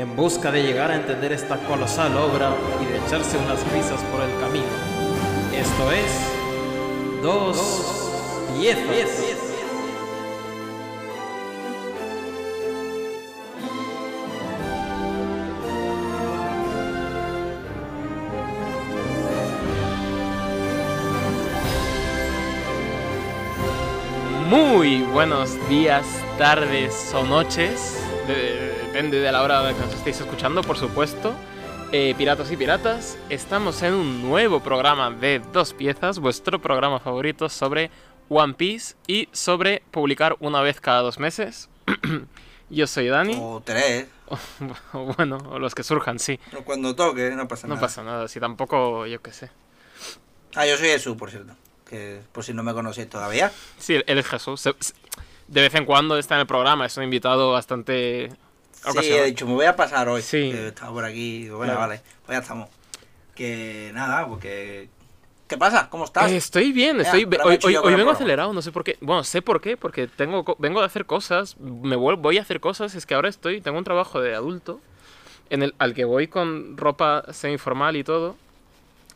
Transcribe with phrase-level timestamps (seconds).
[0.00, 4.22] en busca de llegar a entender esta colosal obra y de echarse unas risas por
[4.22, 4.64] el camino.
[5.54, 7.58] Esto es Dos
[8.58, 9.36] Piezas.
[24.48, 26.06] Muy buenos días,
[26.38, 27.98] tardes o noches.
[28.92, 31.32] Depende de la hora de que nos estéis escuchando, por supuesto.
[31.92, 37.48] Eh, piratas y piratas, estamos en un nuevo programa de dos piezas, vuestro programa favorito
[37.48, 37.90] sobre
[38.28, 41.68] One Piece y sobre publicar una vez cada dos meses.
[42.70, 43.36] Yo soy Dani.
[43.40, 44.06] O tres.
[44.92, 46.38] O bueno, o los que surjan, sí.
[46.56, 47.86] o Cuando toque, no pasa No nada.
[47.86, 49.50] pasa nada, si tampoco, yo qué sé.
[50.54, 51.54] Ah, yo soy Jesús, por cierto.
[51.88, 53.50] Que por si no me conocéis todavía.
[53.78, 54.62] Sí, él es Jesús.
[55.48, 58.30] De vez en cuando está en el programa, es un invitado bastante
[59.00, 60.22] Sí, he dicho, me voy a pasar hoy.
[60.22, 60.50] Sí.
[60.52, 61.42] Que estaba por aquí.
[61.44, 61.88] Digo, bueno, Claro.
[61.88, 62.00] vale.
[62.26, 62.68] Pues ya estamos.
[63.34, 64.88] Que nada, porque.
[65.48, 65.88] ¿Qué pasa?
[65.90, 66.30] ¿Cómo estás?
[66.30, 68.96] Eh, estoy bien, Ya, estoy hoy, hoy- hoy vengo acelerado, no sé por qué.
[69.00, 72.94] Bueno, sé por qué, porque tengo vengo de hacer cosas, me voy a hacer cosas,
[72.94, 74.80] es que ahora estoy, tengo un trabajo de adulto
[75.50, 78.36] en el al que voy con ropa semi-formal y todo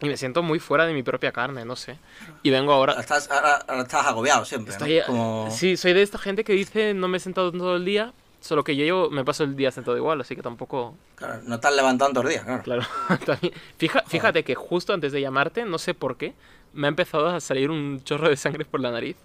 [0.00, 1.98] y me siento muy fuera de mi propia carne, no sé.
[2.42, 4.76] Y vengo ahora estás, ahora, ahora estás agobiado siempre.
[4.76, 4.84] ¿no?
[4.86, 5.48] estoy Como...
[5.52, 8.12] Sí, soy de esta gente que dice no me he sentado todo el día,
[8.44, 11.54] solo que yo llevo- me paso el día sentado igual, así que tampoco Claro, no
[11.54, 12.62] estás levantando los días, claro.
[13.24, 13.40] Claro.
[13.78, 16.34] Fija- fíjate que justo antes de llamarte, no sé por qué,
[16.74, 19.16] me ha empezado a salir un chorro de sangre por la nariz.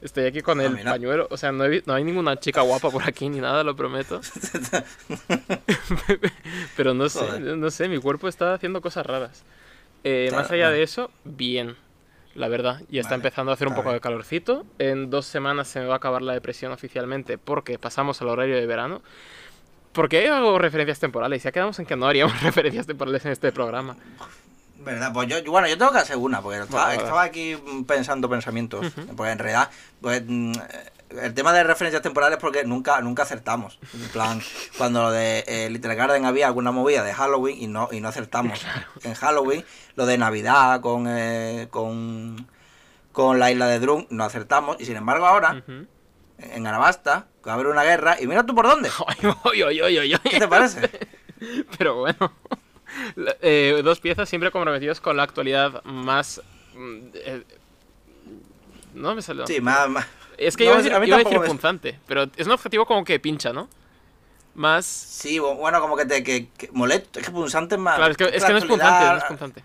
[0.00, 2.90] Estoy aquí con Ah, el pañuelo, o sea, no, he no hay ninguna chica guapa
[2.90, 4.20] por aquí ni nada, lo prometo.
[6.76, 7.56] Pero no sé, Joder.
[7.56, 9.44] no sé, mi cuerpo está haciendo cosas raras.
[10.04, 11.76] Eh, Claro, más allá de eso, bien,
[12.34, 12.80] la verdad.
[12.88, 14.64] Ya está Vale, empezando a hacer un poco de calorcito.
[14.78, 18.56] En dos semanas se me va a acabar la depresión oficialmente porque pasamos al horario
[18.56, 19.02] de verano.
[19.92, 21.42] ¿Por qué hago referencias temporales?
[21.42, 23.96] Ya quedamos en que no haríamos referencias temporales en este programa.
[24.78, 25.12] ¿Verdad?
[25.12, 27.56] Pues yo, bueno, yo tengo que hacer una, porque estaba, aquí
[27.86, 28.92] pensando pensamientos.
[29.16, 30.52] Porque en realidad, pues, mm,
[31.20, 33.78] el tema de referencias temporales, porque nunca, nunca acertamos.
[33.94, 34.40] En plan,
[34.78, 38.08] cuando lo de eh, Little Garden había alguna movida de Halloween y no, y no
[38.08, 38.64] acertamos.
[39.04, 39.64] En Halloween,
[39.96, 42.46] lo de Navidad con, eh, con,
[43.12, 44.76] con la isla de Drum, no acertamos.
[44.80, 45.62] Y sin embargo, ahora,
[46.38, 48.90] en Arabasta, va a haber una guerra, y mira tú por dónde.
[49.06, 50.18] Ay.
[50.30, 50.88] ¿Qué te parece?
[51.78, 52.32] Pero bueno.
[53.40, 56.42] Eh, dos piezas siempre comprometidos con la actualidad más.
[56.74, 57.44] mm, eh,
[58.94, 59.46] no me salió.
[59.46, 59.88] Sí, más.
[59.88, 60.06] más-
[60.46, 62.52] Es que No, iba a decir, mí iba a decir me- punzante, pero es un
[62.52, 63.68] objetivo como que pincha, ¿no?
[64.54, 64.84] Más.
[64.84, 67.18] Sí, bu- bueno, como que te que, que molesto.
[67.20, 67.96] Es que punzante es más.
[67.96, 69.62] Claro, es que, es que no es punzante, no es punzante.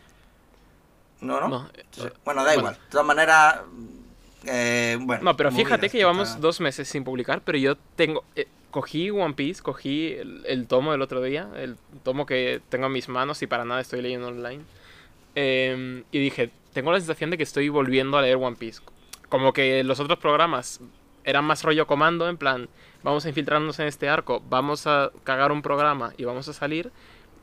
[1.22, 1.70] No, no.
[1.76, 2.60] Eh, Bueno, da bueno.
[2.60, 2.74] igual.
[2.76, 3.58] De todas maneras,
[4.46, 5.24] eh, bueno.
[5.24, 8.24] No, pero fíjate que llevamos está- dos meses sin publicar, pero yo tengo...
[8.36, 12.86] eh, cogí One Piece, cogí el, el tomo del otro día, el tomo que tengo
[12.86, 14.64] en mis manos y para nada estoy leyendo online.
[15.36, 18.82] em, y dije, tengo la sensación de que estoy volviendo a leer One Piece.
[19.30, 20.80] Como que los otros programas
[21.24, 22.70] eran más rollo comando, en plan,
[23.04, 26.92] vamos a infiltrarnos en este arco, vamos a cagar un programa y vamos a salir.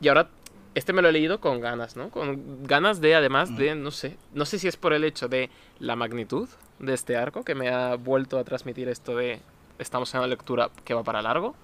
[0.00, 0.28] Y ahora
[0.74, 2.10] este me lo he leído con ganas, ¿no?
[2.10, 5.50] Con ganas de, además de, no sé, no sé si es por el hecho de
[5.78, 9.40] la magnitud de este arco que me ha vuelto a transmitir esto de
[9.78, 11.54] estamos en una lectura que va para largo,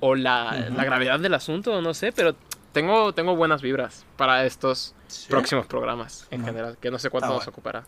[0.00, 2.34] o la, gravedad del asunto, no sé, pero
[2.72, 5.28] tengo, tengo buenas vibras para estos Sí.
[5.28, 7.84] próximos programas en general, que no sé cuánto Está nos ocupará.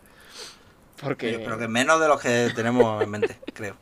[1.01, 1.39] Porque...
[1.43, 3.75] pero que menos de los que tenemos en mente, creo.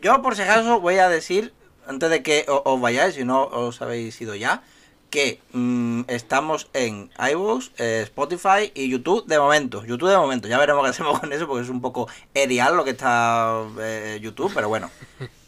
[0.00, 1.52] Yo, por si acaso, voy a decir,
[1.86, 4.62] antes de que os vayáis, si no os habéis ido ya,
[5.10, 9.84] que mm, estamos en iVoox, eh, Spotify y YouTube de momento.
[9.84, 10.48] YouTube de momento.
[10.48, 14.18] Ya veremos qué hacemos con eso, porque es un poco erial lo que está eh,
[14.22, 14.90] YouTube, pero bueno.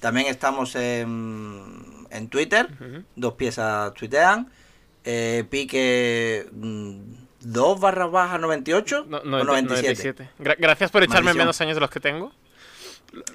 [0.00, 2.68] También estamos en, en Twitter.
[3.14, 4.50] Dos piezas tuitean.
[5.04, 6.46] Eh, pique
[7.44, 10.24] 2 barra baja 98 No, o no, 97.
[10.24, 10.30] 97.
[10.38, 11.38] Gra- gracias por echarme Maldición.
[11.38, 12.32] menos años de los que tengo.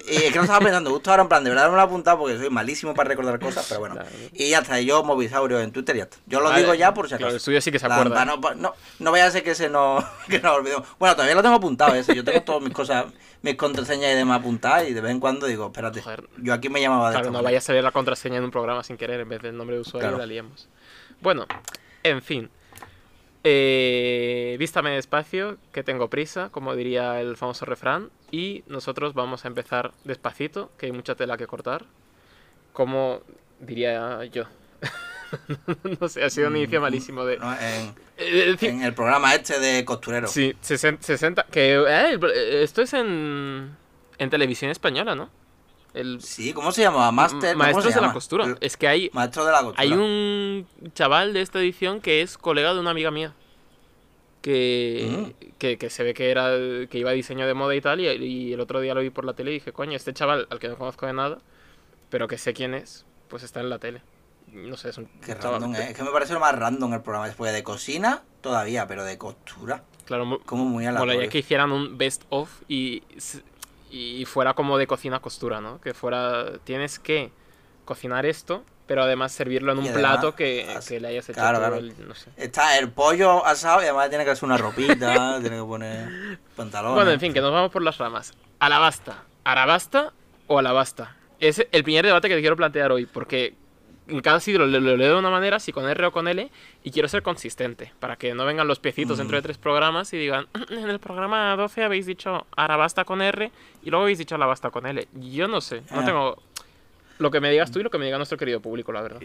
[0.08, 1.82] Y es que no estaba pensando, justo ahora en plan, de verdad no me lo
[1.82, 3.94] he apuntado porque soy malísimo para recordar cosas, pero bueno.
[3.94, 4.08] Claro.
[4.32, 6.16] Y ya está, yo Movisaurio en Twitter ya está.
[6.26, 7.36] Yo lo Vale, digo ya por si claro, acaso.
[7.36, 8.24] el suyo sí que se acuerda.
[8.24, 10.84] No, no, no vaya a ser que se nos, que nos olvidemos.
[10.98, 12.12] Bueno, todavía lo tengo apuntado ese.
[12.16, 13.06] Yo tengo todas mis cosas,
[13.42, 16.24] mis contraseñas y demás apuntadas y de vez en cuando digo, espérate, Joder.
[16.38, 17.44] yo aquí me llamaba de Claro, no manera.
[17.44, 19.82] vaya a salir la contraseña en un programa sin querer en vez del nombre de
[19.82, 20.16] usuario Claro.
[20.16, 20.68] y la liemos.
[21.20, 21.46] Bueno,
[22.02, 22.50] en fin.
[23.44, 28.10] Eh, vístame despacio, que tengo prisa, como diría el famoso refrán.
[28.30, 31.84] Y nosotros vamos a empezar despacito, que hay mucha tela que cortar.
[32.72, 33.20] Como
[33.60, 34.44] diría yo.
[36.00, 37.38] no sé, ha sido un inicio malísimo de...
[37.38, 40.26] No, en, Eh, en el programa este de costurero.
[40.26, 43.76] Sí, 60, 60 que eh, esto es en,
[44.18, 45.30] en televisión española, ¿no?
[45.98, 47.10] El Sí, ¿cómo se llama?
[47.12, 47.54] Master.
[47.54, 48.44] ¿cómo Maestros se de la costura.
[48.44, 49.82] El Es que hay, Maestro de la costura.
[49.82, 53.34] hay un chaval de esta edición que es colega de una amiga mía.
[54.42, 56.52] Que, que, que se ve que era
[56.88, 58.00] que iba a diseño de moda y tal.
[58.00, 60.46] Y, y el otro día lo vi por la tele y dije, coño, este chaval
[60.50, 61.38] al que no conozco de nada,
[62.08, 64.00] pero que sé quién es, pues está en la tele.
[64.52, 65.60] No sé, es un Qué chaval.
[65.60, 65.88] random, ¿eh?
[65.90, 67.26] Es que me parece lo más random el programa.
[67.26, 69.82] Después de cocina, todavía, pero de costura.
[70.06, 71.30] Claro, Como muy Molaría aleatorio.
[71.30, 73.02] que hicieran un best of y,
[73.90, 75.80] y fuera como de cocina costura, ¿no?
[75.80, 76.58] Que fuera.
[76.64, 77.30] Tienes que
[77.84, 81.58] cocinar esto, pero además servirlo en un además, plato que, que le hayas hecho claro,
[81.58, 81.76] claro.
[81.76, 82.30] el- no sé.
[82.36, 86.94] Está el pollo asado y además tiene que hacer una ropita, tiene que poner pantalones.
[86.96, 88.32] Bueno, en fin, que nos vamos por las ramas.
[88.58, 89.24] Alabasta.
[89.44, 90.12] ¿Arabasta
[90.46, 91.16] o alabasta?
[91.40, 93.54] Es el primer debate que te quiero plantear hoy, porque
[94.22, 96.50] cada sitio lo, lo leo de una manera, si con R o con L,
[96.82, 99.44] y quiero ser consistente, para que no vengan los piecitos dentro de Mm.
[99.44, 103.50] tres programas y digan, en el programa 12 habéis dicho arabasta con R
[103.82, 105.06] y luego habéis dicho alabasta con L.
[105.14, 106.04] Yo no sé, no Ah.
[106.04, 106.42] tengo...
[107.18, 109.20] Lo que me digas tú y lo que me diga nuestro querido público, la verdad.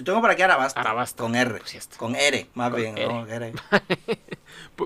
[0.00, 0.80] Yo tengo por aquí Arabasta.
[0.80, 1.22] Arabasta.
[1.22, 1.58] Con R.
[1.58, 1.96] Pues está.
[1.98, 2.96] Con R, más Con bien.
[2.98, 3.34] R.
[3.34, 3.52] R.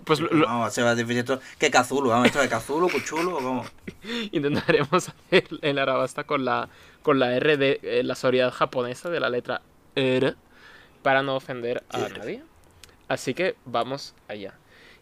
[0.04, 1.40] Pues lo- Vamos, se va a difícil esto.
[1.58, 3.64] Que Cazulu, vamos, esto de Cazulu, Cuchulo, ¿cómo?
[4.32, 6.68] intentaremos hacer el arabasta con la,
[7.02, 9.62] con la R de eh, la sonoridad japonesa de la letra
[9.94, 10.34] R
[11.02, 12.18] para no ofender a R.
[12.18, 12.42] nadie.
[13.08, 14.54] Así que vamos allá.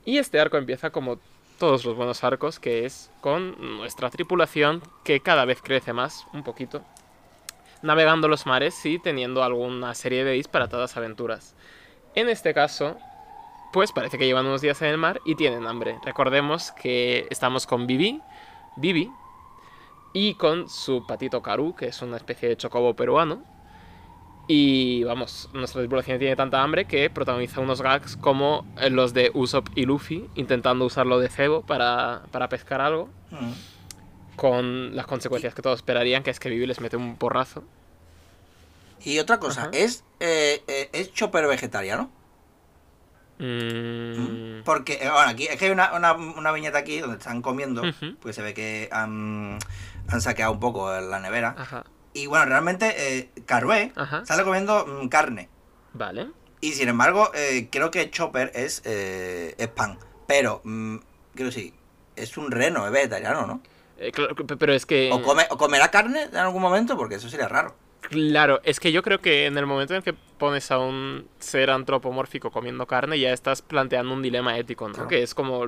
[0.05, 1.19] Y este arco empieza como
[1.59, 6.43] todos los buenos arcos, que es con nuestra tripulación que cada vez crece más, un
[6.43, 6.85] poquito,
[7.83, 11.55] navegando los mares y teniendo alguna serie de disparatadas aventuras.
[12.15, 12.97] En este caso,
[13.73, 15.99] pues parece que llevan unos días en el mar y tienen hambre.
[16.05, 18.21] Recordemos que estamos con Vivi,
[18.77, 19.11] Vivi,
[20.13, 23.43] y con su patito Karu, que es una especie de chocobo peruano.
[24.49, 29.31] Y vamos, nuestra tripulación tiene tanta hambre que protagoniza unos gags como eh, los de
[29.33, 33.53] Usopp y Luffy intentando usarlo de cebo para, para pescar algo, Mm.
[34.43, 37.63] Con las consecuencias que todos esperarían, que es que Vivi les mete un porrazo.
[39.05, 39.71] Y otra cosa, Ajá.
[39.73, 42.11] ¿es, eh, eh, ¿es Chopper vegetariano?
[43.39, 47.41] Mm, Porque, eh, bueno, aquí es que hay una, una, una viñeta aquí donde están
[47.41, 47.83] comiendo,
[48.21, 49.59] pues se ve que han,
[50.09, 51.55] han saqueado un poco la nevera.
[51.57, 53.93] Ajá, Y bueno, realmente eh, Carvé
[54.25, 55.49] sale comiendo mm, carne.
[55.93, 56.27] vale.
[56.61, 59.99] Y sin embargo, eh, creo que Chopper es, eh, es pan.
[60.27, 60.97] Pero, mm,
[61.37, 61.75] quiero decir,
[62.17, 63.61] es un reno, es vegetariano, ¿no?
[64.03, 65.11] Eh, claro, pero es que...
[65.13, 67.75] O, come, o comerá carne en algún momento, porque eso sería raro.
[68.01, 71.71] Claro, es que yo creo que en el momento en que pones a un ser
[71.71, 74.95] antropomórfico comiendo carne, ya estás planteando un dilema ético, ¿no?
[74.95, 75.09] Claro.
[75.09, 75.67] Que es como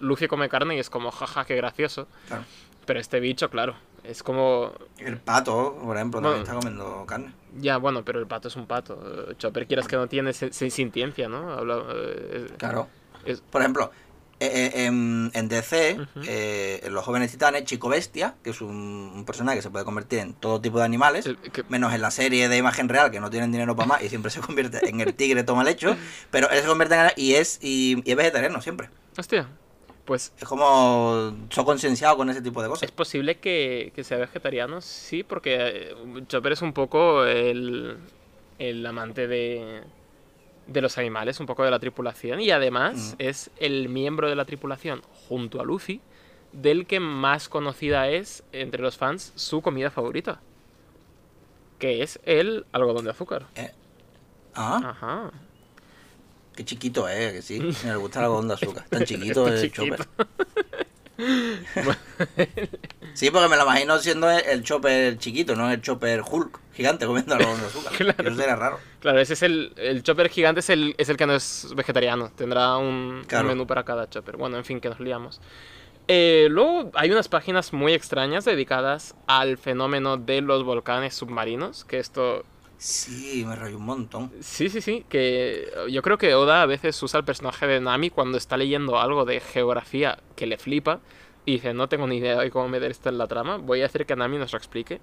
[0.00, 2.08] Luffy come carne y es como, jaja, qué gracioso.
[2.26, 2.42] Claro.
[2.84, 4.72] Pero este bicho, claro, es como...
[4.98, 6.58] El pato, por ejemplo, también Bueno.
[6.58, 7.32] está comiendo carne.
[7.60, 9.32] Ya, bueno, pero el pato es un pato.
[9.38, 11.52] Chopper, quieras que no tiene sen- sintiencia, ¿no?
[11.52, 12.88] Habla, eh, Claro.
[13.24, 13.90] es- Por ejemplo,
[14.40, 18.70] en, en DC, eh, en los jóvenes titanes, Chico Bestia, que es un,
[19.14, 22.00] un personaje que se puede convertir en todo tipo de animales, el- que- menos en
[22.02, 24.88] la serie de imagen real, que no tienen dinero para más y siempre se convierte
[24.88, 25.96] en el tigre toma lecho,
[26.30, 28.90] pero él se convierte en y es, y, y es vegetariano siempre.
[29.16, 29.48] Hostia,
[30.04, 32.84] pues Es como soy concienciado con ese tipo de cosas.
[32.84, 35.94] es posible que, que sea vegetariano, sí, porque eh,
[36.28, 37.98] Chopper es un poco el,
[38.58, 39.82] el amante de,
[40.68, 43.22] de los animales, un poco de la tripulación, y además Mm.
[43.22, 46.00] es el miembro de la tripulación, junto a Luffy,
[46.52, 50.40] del que más conocida es entre los fans su comida favorita,
[51.78, 53.46] que es el algodón de azúcar.
[54.54, 55.30] Ah, Ajá.
[56.54, 57.60] qué chiquito es, que sí.
[57.86, 58.84] Me gusta el algodón de azúcar.
[58.88, 60.06] Tan chiquito el chopper.
[63.14, 67.06] Sí, porque me lo imagino siendo el, el chopper chiquito, no el chopper Hulk gigante
[67.06, 67.92] comiendo algodón de azúcar.
[67.98, 68.28] Claro.
[68.28, 68.78] Eso sería raro.
[69.00, 72.30] Claro, ese es el, el chopper gigante, es el, es el que no es vegetariano.
[72.30, 74.36] Tendrá un, menú para cada chopper.
[74.36, 75.40] Bueno, en fin, que nos liamos.
[76.06, 81.84] Eh, luego hay unas páginas muy extrañas dedicadas al fenómeno de los volcanes submarinos.
[81.84, 82.44] Que esto,
[82.78, 84.32] Sí, me rayó un montón.
[84.40, 85.04] sí, sí, sí.
[85.08, 88.98] Que yo creo que Oda a veces usa el personaje de Nami cuando está leyendo
[89.00, 91.00] algo de geografía que le flipa.
[91.44, 93.56] Y dice, no tengo ni idea de cómo meter esto en la trama.
[93.56, 95.00] Voy a hacer que Nami nos lo explique.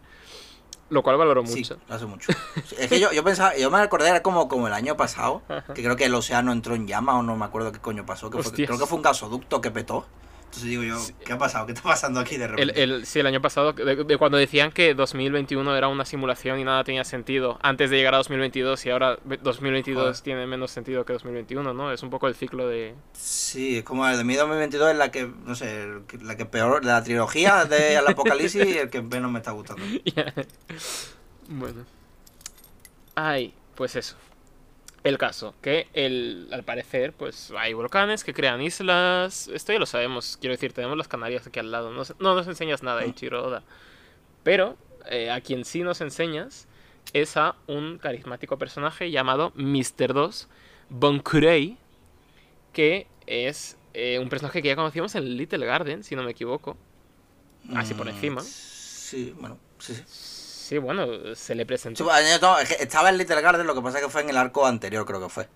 [0.90, 1.78] Lo cual valoro Sí, mucho.
[1.90, 2.32] lo hace mucho.
[2.66, 5.42] Sí, es que yo, yo pensaba, yo me acordé, era como, como el año pasado,
[5.74, 8.30] que creo que el océano entró en llama o no me acuerdo qué coño pasó.
[8.30, 8.68] Que fue- Hostias.
[8.68, 10.06] creo que fue un gasoducto que petó.
[10.46, 11.66] Entonces digo yo, ¿qué ha pasado?
[11.66, 12.82] ¿Qué está pasando aquí de repente?
[12.82, 16.60] El, el, sí, el año pasado, de, de cuando decían que 2021 era una simulación
[16.60, 20.20] y nada tenía sentido antes de llegar a 2022 y ahora ve- 2022 Joder.
[20.22, 21.92] tiene menos sentido que 2021, ¿no?
[21.92, 22.96] Es un poco el ciclo de...
[23.12, 25.88] Sí, es como el de mi 2022 es la que, no sé,
[26.22, 29.84] la que peor, la trilogía de el Apocalipsis, el que menos me está gustando.
[31.50, 31.86] bueno.
[33.16, 34.16] Ay, pues eso.
[35.06, 39.48] El caso, que el, al parecer, pues hay volcanes que crean islas.
[39.50, 41.92] Esto ya lo sabemos, quiero decir, tenemos las Canarias aquí al lado.
[41.92, 43.64] No, no nos enseñas nada, Ichiro Oda.
[44.44, 44.78] Pero
[45.10, 46.68] eh, a quien sí nos enseñas
[47.14, 50.14] es a un carismático personaje llamado Mr.
[50.14, 50.50] 2
[50.90, 51.78] Bonkurei,
[52.74, 56.78] que es eh, un personaje que ya conocimos en Little Garden, si no me equivoco.
[57.74, 58.42] Así por Mm, encima.
[58.42, 60.04] Sí, bueno, sí, sí.
[60.66, 62.06] Sí, bueno, se le presentó.
[62.42, 65.06] no, estaba en Little Garden, lo que pasa es que fue en el arco anterior,
[65.06, 65.48] creo que fue.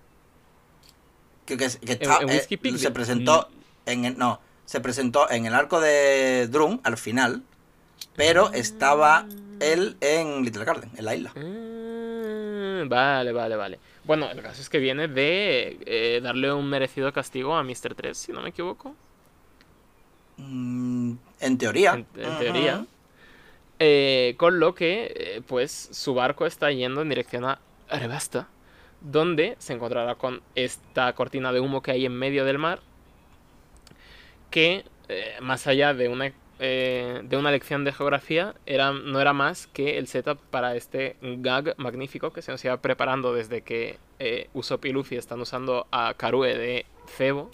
[1.46, 3.48] Que, que, que está- en eh, Whiskey Peak se de- presentó
[3.86, 7.42] en el, no, se presentó en el arco de Drum al final,
[8.14, 9.26] pero estaba
[9.58, 11.32] él en Little Garden, en la isla.
[11.34, 13.80] Ah, vale, vale, vale.
[14.04, 17.96] Bueno, el caso es que viene de eh, darle un merecido castigo a Mr.
[17.96, 18.94] 3, si no me equivoco.
[20.36, 21.94] Mm, en teoría.
[21.94, 22.86] En, en teoría.
[23.82, 28.46] Eh, con lo que, eh, pues, su barco está yendo en dirección a Arabasta,
[29.00, 32.80] donde se encontrará con esta cortina de humo que hay en medio del mar,
[34.50, 39.66] que, eh, más allá de una, de una lección de geografía, era, no era más
[39.66, 43.98] que el setup para este gag magnífico que se nos iba preparando desde que
[44.52, 47.50] Usopp y Luffy están usando a Karue de cebo,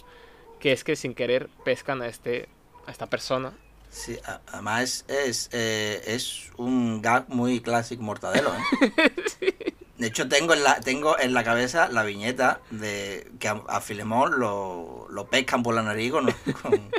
[0.59, 2.49] que es que sin querer pescan a, este,
[2.85, 3.53] a esta persona
[3.89, 4.17] Sí,
[4.47, 9.73] además es, es, eh, es un gag muy clásico mortadelo, ¿eh?
[9.97, 13.81] De hecho, tengo en la, tengo en la cabeza la viñeta de que a, a
[13.81, 16.25] Filemón lo, lo pescan por la nariz con,
[16.61, 16.91] con,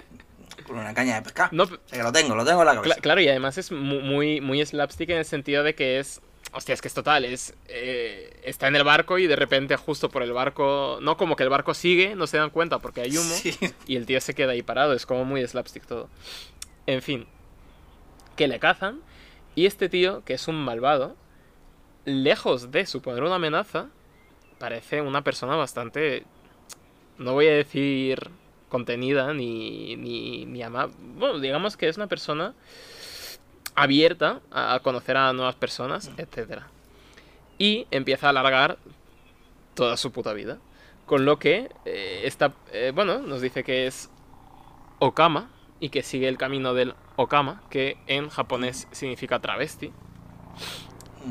[0.66, 1.52] con una caña de pescar.
[1.52, 2.96] No, O sea que lo tengo, lo tengo en la cabeza.
[2.96, 6.20] Cla- claro, y además es mu- muy, muy slapstick en el sentido de que es.
[6.52, 7.24] Hostia, es que es total.
[7.24, 10.98] Es, eh, está en el barco y de repente, justo por el barco.
[11.00, 13.34] No, como que el barco sigue, no se dan cuenta porque hay humo.
[13.42, 13.56] Sí.
[13.86, 14.92] Y el tío se queda ahí parado.
[14.94, 16.08] Es como muy slapstick todo.
[16.88, 17.26] En fin.
[18.34, 19.02] Que le cazan.
[19.54, 21.16] Y este tío, que es un malvado,
[22.06, 23.90] lejos de suponer una amenaza,
[24.58, 26.24] parece una persona bastante.
[27.18, 28.30] No voy a decir
[28.70, 30.94] contenida ni, ni, ni amable.
[30.98, 32.54] Bueno, digamos que es una persona
[33.74, 36.62] abierta a conocer a nuevas personas, etc.
[37.58, 38.78] Y empieza a alargar
[39.74, 40.56] toda su puta vida.
[41.04, 44.08] Con lo que eh, esta, eh, bueno, nos dice que es
[45.00, 49.92] Okama y que sigue el camino del Okama, que en japonés significa travesti.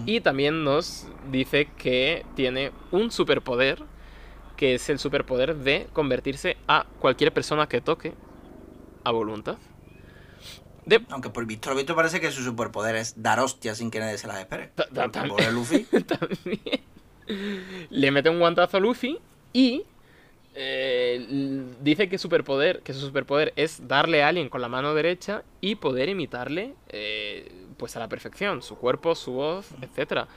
[0.06, 3.84] Y también nos dice que tiene un superpoder,
[4.56, 8.14] que es el superpoder de convertirse a cualquier persona que toque
[9.04, 9.58] a voluntad.
[10.86, 14.00] De, Aunque por visto lo visto parece que su superpoder es dar hostias sin que
[14.00, 14.72] nadie se las espere.
[15.28, 15.84] Pobre Luffy.
[16.08, 16.88] también
[17.90, 19.20] le mete un guantazo a Luffy
[19.54, 19.84] y
[20.60, 25.44] eh, dice que superpoder que su superpoder es darle a alguien con la mano derecha
[25.62, 30.28] y poder imitarle eh, pues a la perfección su cuerpo su voz etcétera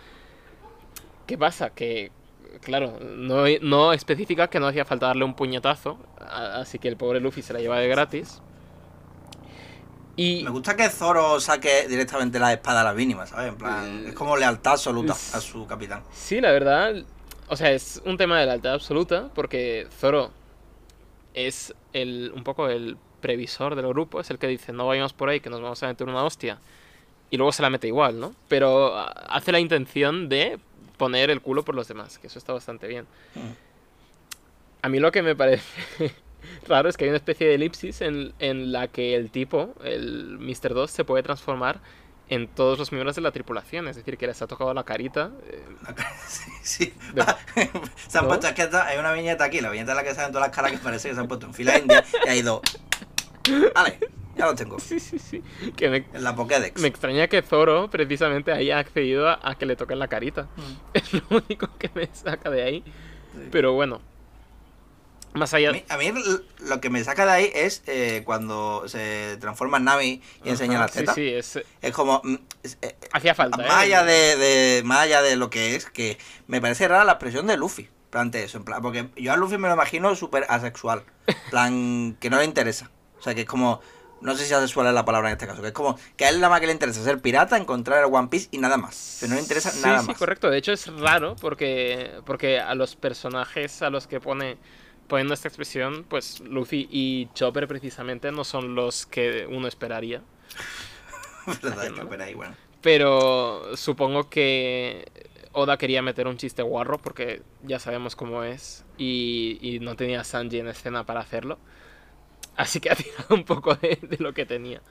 [1.26, 2.12] qué pasa que
[2.60, 7.20] claro no, no especifica que no hacía falta darle un puñetazo así que el pobre
[7.20, 8.42] Luffy se la lleva de gratis
[10.16, 13.48] y Me gusta que Zoro saque directamente la espada a la mínima, ¿sabes?
[13.48, 16.02] En plan, es como lealtad absoluta a su capitán.
[16.12, 16.94] Sí, la verdad.
[17.50, 20.30] O sea, es un tema de lealtad absoluta porque Zoro
[21.34, 25.28] es el, un poco el previsor del grupo, es el que dice no vayamos por
[25.28, 26.60] ahí que nos vamos a meter una hostia
[27.28, 28.36] y luego se la mete igual, ¿no?
[28.46, 30.60] Pero ah, hace la intención de
[30.96, 33.06] poner el culo por los demás, que eso está bastante bien.
[33.34, 33.52] Mm.
[34.82, 35.64] A mí lo que me parece
[36.68, 40.38] raro es que hay una especie de elipsis en, en la que el tipo, el
[40.38, 40.72] Mr.
[40.72, 41.80] 2, se puede transformar
[42.30, 43.86] en todos los miembros de la tripulación.
[43.88, 45.30] Es decir, que les ha tocado la carita.
[45.46, 45.62] eh,
[46.26, 46.94] Sí, sí.
[47.12, 47.68] De-
[48.08, 50.32] se han puesto, es que hay una viñeta aquí, la viñeta en la que salen
[50.32, 52.62] todas las caras que parece que se han puesto en fila india y ha ido.
[53.74, 53.98] Vale,
[54.36, 54.78] ya lo tengo.
[54.78, 55.42] Sí, sí, sí.
[55.76, 56.80] Que me, En la Pokédex.
[56.80, 60.48] me extraña que Zoro precisamente haya accedido a, a que le toquen la carita.
[60.94, 62.84] Es lo único que me saca de ahí.
[63.34, 63.48] Sí.
[63.50, 64.00] Pero bueno.
[65.32, 65.70] Más allá...
[65.88, 66.12] A mí,
[66.60, 70.74] lo que me saca de ahí es eh, cuando se transforma en Nami y enseña
[70.74, 71.14] Ajá, las tetas.
[71.14, 72.20] Sí, sí, es, Es como.
[72.24, 72.34] mm,
[72.64, 73.56] es- eh, hacía falta.
[73.58, 73.70] más, ¿eh?
[73.70, 76.18] allá de, de- más allá de lo que es, que
[76.48, 77.82] me parece rara la expresión de Luffy.
[77.84, 81.04] en plan de eso, en plan, porque yo a Luffy me lo imagino súper asexual.
[81.28, 82.90] en plan, que no le interesa.
[83.18, 83.80] O sea, que es como.
[84.22, 85.62] No sé si asexual es la palabra en este caso.
[85.62, 88.12] Que es como que a él nada más que le interesa ser pirata, encontrar el
[88.12, 89.16] One Piece y nada más.
[89.20, 90.18] Pero no le interesa Sí, nada sí, más.
[90.18, 90.50] correcto.
[90.50, 94.58] De hecho, es raro porque, porque a los personajes a los que pone
[95.10, 100.24] poniendo esta expresión, pues Luffy y Chopper precisamente no son los que uno esperaría.
[101.62, 101.92] ¿Verdad?
[101.94, 102.56] Chopper ahí, bueno.
[102.80, 105.12] Pero supongo que
[105.52, 110.22] Oda quería meter un chiste guarro porque ya sabemos cómo es y, y no tenía
[110.22, 111.60] a Sanji en escena para hacerlo.
[112.56, 114.82] Así que ha tirado un poco de, de lo que tenía.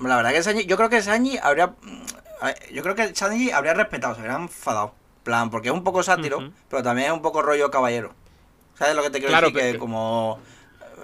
[0.00, 1.74] La verdad que Sanji, yo creo que Sanji habría.
[2.72, 4.94] Yo creo que Sanji habría respetado, se habría enfadado.
[5.22, 8.14] plan, porque es un poco sátiro, pero también es un poco rollo caballero.
[8.78, 9.60] ¿Sabes lo que te quiero Claro, decir?
[9.60, 10.40] Que pero- como.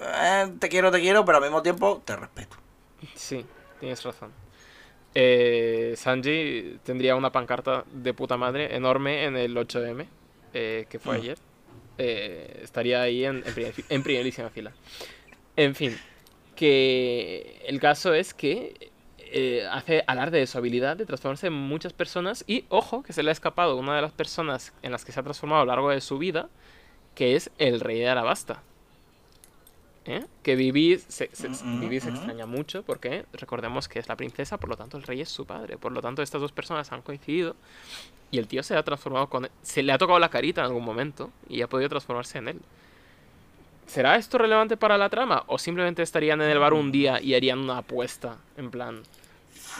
[0.01, 2.55] eh, te quiero, te quiero, pero al mismo tiempo te respeto.
[3.15, 3.45] Sí,
[3.79, 4.31] tienes razón.
[5.13, 10.05] Eh, Sanji tendría una pancarta de puta madre enorme en el 8M,
[10.53, 11.21] eh, que fue Mm.
[11.21, 11.37] ayer.
[11.97, 14.73] Estaría ahí en, en, primer- en primerísima fila.
[15.55, 15.97] En fin,
[16.55, 18.91] que el caso es que
[19.37, 23.23] eh, hace alarde de su habilidad de transformarse en muchas personas y, ojo, que se
[23.23, 25.71] le ha escapado una de las personas en las que se ha transformado a lo
[25.71, 26.47] largo de su vida,
[27.15, 28.61] que es el rey de Arabasta.
[30.07, 30.23] ¿Eh?
[30.43, 32.15] Que Vivi se, se- Mm, mm, Vivi se mm.
[32.15, 35.45] extraña mucho porque recordemos que es la princesa, por lo tanto el rey es su
[35.47, 35.77] padre.
[35.77, 37.55] Por lo tanto, estas dos personas han coincidido
[38.29, 39.51] y el tío se ha transformado con él.
[39.63, 42.61] Se le ha tocado la carita en algún momento y ha podido transformarse en él.
[43.87, 45.43] ¿Será esto relevante para la trama?
[45.47, 48.37] ¿O simplemente estarían en el bar un día y harían una apuesta?
[48.57, 49.01] En plan,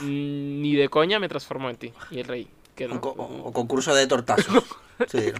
[0.01, 1.93] "Mm, ni de coña me transformo en ti.
[2.09, 2.95] Y el rey, que no.
[2.95, 4.63] o, o concurso de tortazos.
[5.07, 5.31] Sí,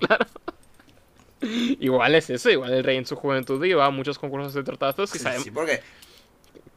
[1.80, 5.10] Igual es eso, igual el rey en su juventud iba a muchos concursos de tortazos
[5.16, 5.44] y sí, sabemos.
[5.44, 5.82] sí, porque.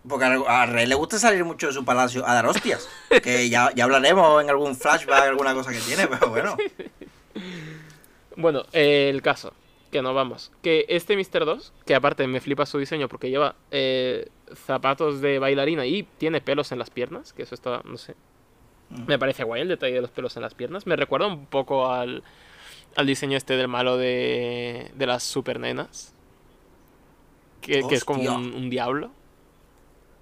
[0.08, 2.88] Porque a a Rey le gusta salir mucho de su palacio a dar hostias.
[3.22, 6.56] Que ya, ya hablaremos en algún flashback, alguna cosa que tiene, pero bueno.
[8.36, 9.52] Bueno, eh, el caso,
[9.90, 10.52] que no vamos.
[10.62, 11.44] Que este Mr.
[11.44, 16.40] 2, que aparte me flipa su diseño porque lleva eh, zapatos de bailarina y tiene
[16.40, 18.14] pelos en las piernas, que eso está, no sé.
[18.90, 19.06] Mm.
[19.06, 20.86] Me parece guay el detalle de los pelos en las piernas.
[20.86, 22.22] Me recuerda un poco al,
[22.96, 26.14] al diseño este del malo de, de las super nenas.
[27.60, 29.10] Que, que es como un, un diablo.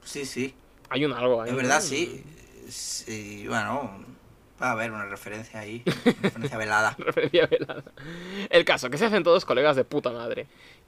[0.04, 0.54] Sí, sí.
[0.88, 1.50] Hay un algo ahí.
[1.50, 2.24] Es verdad, sí.
[2.68, 4.04] Sí, bueno.
[4.60, 5.82] Va a haber una referencia ahí.
[5.84, 6.94] Una referencia velada.
[6.98, 7.84] Referencia velada.
[8.48, 10.46] El caso, que se hacen todos colegas de puta madre.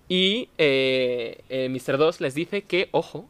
[0.09, 1.99] Y eh, eh, Mr.
[1.99, 3.29] 2 les dice que, ojo,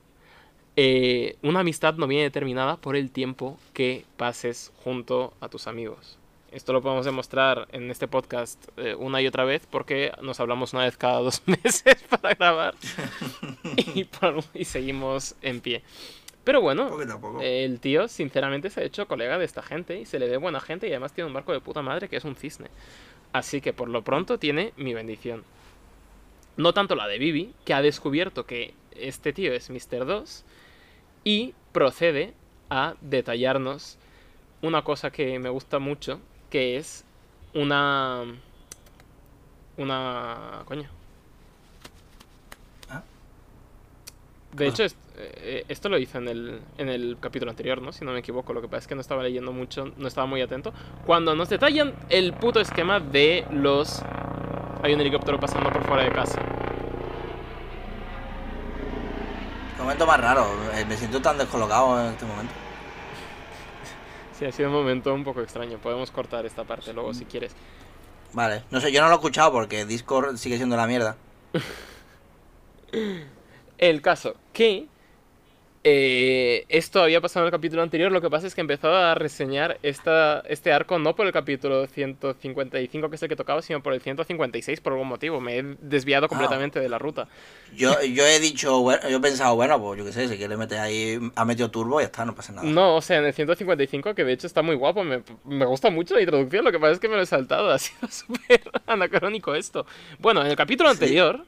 [0.76, 6.18] eh, una amistad no viene determinada por el tiempo que pases junto a tus amigos.
[6.50, 10.72] Esto lo podemos demostrar en este podcast eh, una y otra vez porque nos hablamos
[10.72, 12.74] una vez cada dos meses para grabar
[13.76, 15.82] y, por- y seguimos en pie.
[16.44, 16.88] Pero bueno,
[17.42, 20.60] el tío sinceramente se ha hecho colega de esta gente y se le ve buena
[20.60, 22.68] gente y además tiene un barco de puta madre que es un cisne.
[23.34, 25.44] Así que por lo pronto tiene mi bendición.
[26.56, 30.06] No tanto la de Vivi, que ha descubierto que este tío es Mr.
[30.06, 30.44] 2
[31.24, 32.32] y procede
[32.70, 33.98] a detallarnos
[34.62, 37.04] una cosa que me gusta mucho, que es
[37.54, 38.24] una...
[39.76, 40.62] Una...
[40.64, 40.88] Coño.
[42.90, 43.02] ¿Ah?
[44.52, 44.68] De Ah.
[44.68, 44.84] hecho,
[45.16, 47.92] eh, esto lo hice en el, en el capítulo anterior, ¿no?
[47.92, 48.52] Si no me equivoco.
[48.52, 50.72] Lo que pasa es que no estaba leyendo mucho, no estaba muy atento.
[51.06, 54.02] Cuando nos detallan el puto esquema de los...
[54.82, 56.40] Hay un helicóptero pasando por fuera de casa.
[59.76, 60.46] Qué momento más raro.
[60.74, 62.52] eh, Me siento tan descolocado en este momento.
[64.38, 65.78] Sí, ha sido un momento un poco extraño.
[65.78, 67.56] Podemos cortar esta parte luego si quieres.
[68.32, 68.62] Vale.
[68.70, 71.16] No sé, yo no lo he escuchado porque Discord sigue siendo la mierda.
[73.78, 74.86] El caso, que
[75.90, 79.14] eh, esto había pasado en el capítulo anterior, lo que pasa es que empezaba a
[79.14, 83.82] reseñar esta, este arco no por el capítulo 155 que es el que tocaba, sino
[83.82, 85.40] por el 156 por algún motivo.
[85.40, 87.28] Me he desviado completamente de la ruta.
[87.74, 90.58] Yo, yo he dicho, bueno, yo he pensado, bueno, pues yo qué sé, si quiere
[90.58, 92.68] meter ahí, ha metido turbo y ya está, no pasa nada.
[92.68, 95.88] No, o sea, en el 155, que de hecho está muy guapo, me, me gusta
[95.88, 98.70] mucho la introducción, lo que pasa es que me lo he saltado, ha sido súper
[98.86, 99.86] anacrónico esto.
[100.18, 101.38] Bueno, en el capítulo Sí.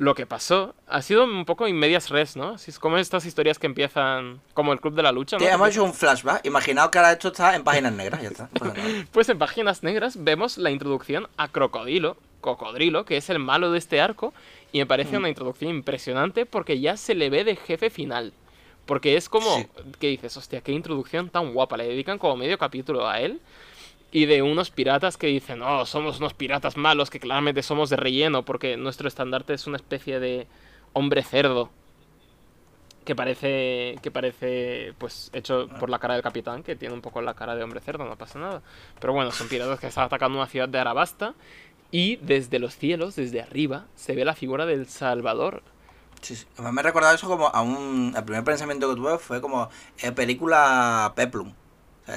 [0.00, 2.54] Lo que pasó ha sido un poco in medias res, ¿no?
[2.54, 5.44] Es como estas historias que empiezan como el Club de la Lucha, ¿no?
[5.44, 6.46] Sí, hemos hecho un flashback.
[6.46, 8.48] Imaginaos que ahora esto está en páginas negras, ya está.
[9.12, 13.78] Pues en páginas negras vemos la introducción a Crocodilo, Cocodrilo, que es el malo de
[13.78, 14.32] este arco,
[14.72, 15.20] y me parece Mm.
[15.20, 18.32] una introducción impresionante porque ya se le ve de jefe final.
[18.86, 19.66] Porque es como Sí.
[20.00, 21.76] que dices, hostia, qué introducción tan guapa.
[21.76, 23.38] Le dedican como medio capítulo a él.
[24.12, 27.96] Y de unos piratas que dicen, oh, somos unos piratas malos que claramente somos de
[27.96, 30.48] relleno porque nuestro estandarte es una especie de
[30.92, 31.70] hombre cerdo.
[33.04, 37.22] Que parece, que parece, pues, hecho por la cara del capitán, que tiene un poco
[37.22, 38.62] la cara de hombre cerdo, no pasa nada.
[39.00, 41.34] Pero bueno, son piratas que están atacando una ciudad de Arabasta
[41.90, 45.62] y desde los cielos, desde arriba, se ve la figura del Salvador.
[46.20, 46.46] Sí, sí.
[46.58, 48.12] Me he recordado eso como a un...
[48.16, 51.52] El primer pensamiento que tuve fue como eh, película Peplum.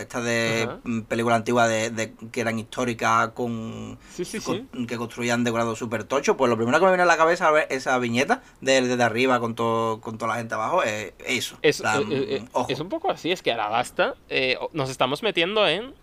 [0.02, 0.80] Esta de Ajá.
[0.84, 4.86] mm, película antigua de, de- que eran históricas con, Sí, sí, con- sí.
[4.88, 6.36] que construían decorados súper tochos.
[6.36, 9.40] Pues lo primero que me viene a la cabeza ver esa viñeta de- desde arriba
[9.40, 11.58] con todo con toda la gente abajo es eso.
[11.62, 12.68] Es, plan, eh, eh, ojo.
[12.70, 15.94] es un poco así, es que Arabasta eh, nos estamos metiendo en...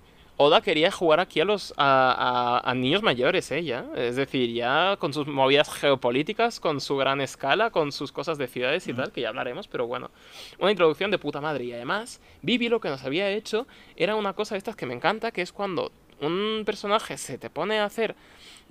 [0.43, 3.63] Oda quería jugar aquí a los a, a- a niños mayores, ¿eh?
[3.63, 3.85] Ya.
[3.95, 8.47] Es decir, ya con sus movidas geopolíticas, con su gran escala, con sus cosas de
[8.49, 10.11] ciudades y tal, que ya hablaremos, pero bueno.
[10.59, 11.65] Una introducción de puta madre.
[11.65, 14.95] Y además, Vivi lo que nos había hecho era una cosa de estas que me
[14.95, 18.15] encanta, que es cuando un personaje se te pone a hacer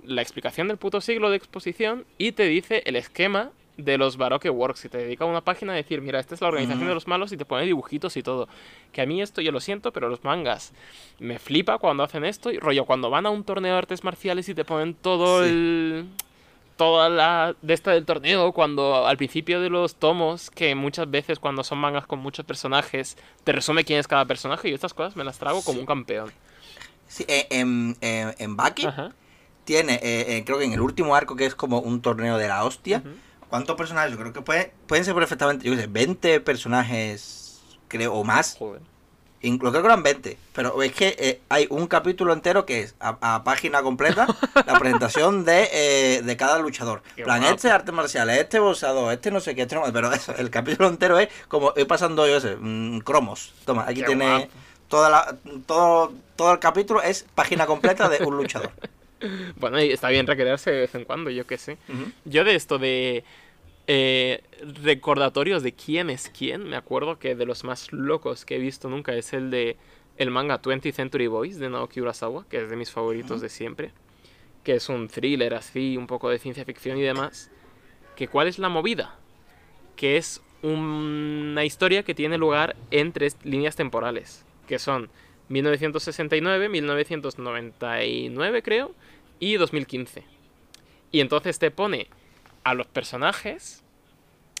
[0.04, 3.52] la explicación del puto siglo de exposición y te dice el esquema
[3.84, 6.48] de los Baroque Works y te dedica una página a decir, mira, esta es la
[6.48, 8.48] organización de los malos y te pone dibujitos y todo.
[8.92, 10.72] Que a mí esto yo lo siento, pero los mangas
[11.18, 14.48] me flipa cuando hacen esto y rollo cuando van a un torneo de artes marciales
[14.48, 15.48] y te ponen todo Sí.
[15.50, 16.06] el
[16.76, 21.38] toda la de esta del torneo cuando al principio de los tomos que muchas veces
[21.38, 25.14] cuando son mangas con muchos personajes te resume quién es cada personaje y estas cosas
[25.14, 26.32] me las trago como un campeón.
[27.06, 29.12] Sí, eh, en, en, en Baki Ajá.
[29.64, 32.48] tiene, eh, eh, creo que en el último arco, que es como un torneo de
[32.48, 33.02] la hostia.
[33.50, 34.12] ¿Cuántos personajes?
[34.12, 38.56] Yo creo que puede- pueden ser perfectamente, yo qué sé, 20 personajes, creo, o más.
[38.58, 38.80] Joder.
[39.42, 40.38] Incluso creo que eran 20.
[40.52, 44.26] Pero es que eh, hay un capítulo entero que es a, a página completa
[44.66, 47.02] la presentación de, eh, de cada luchador.
[47.16, 47.54] Qué plan, guapo.
[47.56, 49.82] este arte marciales, este boxeador, este no sé qué, este no.
[49.92, 53.54] Pero eso, el capítulo entero es como ir pasando, yo sé, mm, cromos.
[53.64, 54.52] Toma, aquí Qué tiene guapo.
[54.88, 55.36] toda la,
[55.66, 58.70] todo, todo el capítulo es página completa de un luchador.
[59.56, 61.78] Bueno, está bien recrearse de vez en cuando, yo qué sé.
[62.24, 63.24] Yo de esto de
[63.86, 64.42] eh,
[64.82, 68.88] recordatorios de quién es quién, me acuerdo que de los más locos que he visto
[68.88, 69.76] nunca es el de
[70.16, 73.92] el manga 20th Century Boys de Naoki Urasawa, que es de mis favoritos de siempre,
[74.64, 77.50] que es un thriller así, un poco de ciencia ficción y demás.
[78.16, 79.18] Que cuál es la movida?
[79.96, 85.08] Que es una historia que tiene lugar en tres líneas temporales, que son
[85.50, 88.92] 1969, 1999 creo,
[89.38, 90.24] y 2015.
[91.12, 92.06] Y entonces te pone
[92.64, 93.82] a los personajes,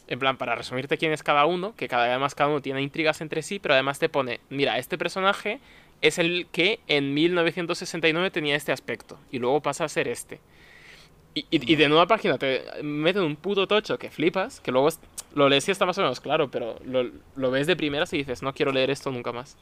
[0.08, 3.20] en plan, para resumirte quién es cada uno, que cada además cada uno tiene intrigas
[3.20, 5.60] entre sí, pero además te pone, mira, este personaje
[6.02, 10.40] es el que en 1969 tenía este aspecto, y luego pasa a ser este.
[11.34, 14.88] Y, y- y de nueva página te meten un puto tocho que flipas, que luego
[15.34, 18.18] lo lees y está más o menos claro, pero lo, lo ves de primeras y
[18.18, 19.56] dices, no quiero leer esto nunca más.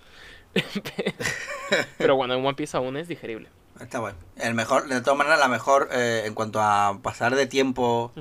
[1.98, 3.48] pero bueno, en One Piece aún es digerible.
[3.80, 4.18] Está bueno.
[4.36, 8.12] El mejor, de todas maneras, la mejor eh, en cuanto a pasar de tiempo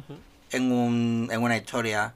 [0.52, 2.14] en, un, en una historia,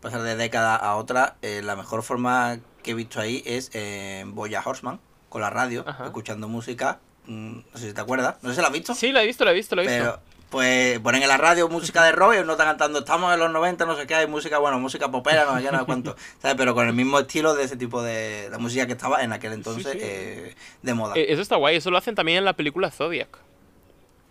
[0.00, 4.20] pasar de década a otra, eh, la mejor forma que he visto ahí es eh,
[4.20, 6.06] en Boya Horseman, con la radio, Ajá.
[6.06, 6.98] escuchando música.
[7.26, 8.94] Mm, No sé si te acuerdas, no sé si la has visto.
[8.94, 9.98] Sí, lo he visto, lo he visto, lo he visto.
[10.02, 13.40] Pero, pues ponen en la radio música de rock y uno está cantando, estamos en
[13.40, 15.84] los 90, no sé qué, hay música, bueno, música popera, no sé qué, no sé
[15.86, 16.56] cuánto, ¿sabes?
[16.56, 19.52] Pero con el mismo estilo de ese tipo de, de música que estaba en aquel
[19.52, 19.98] entonces sí.
[20.00, 21.14] eh, de moda.
[21.16, 23.38] Eh, Eso está guay, eso lo hacen también en la película Zodiac.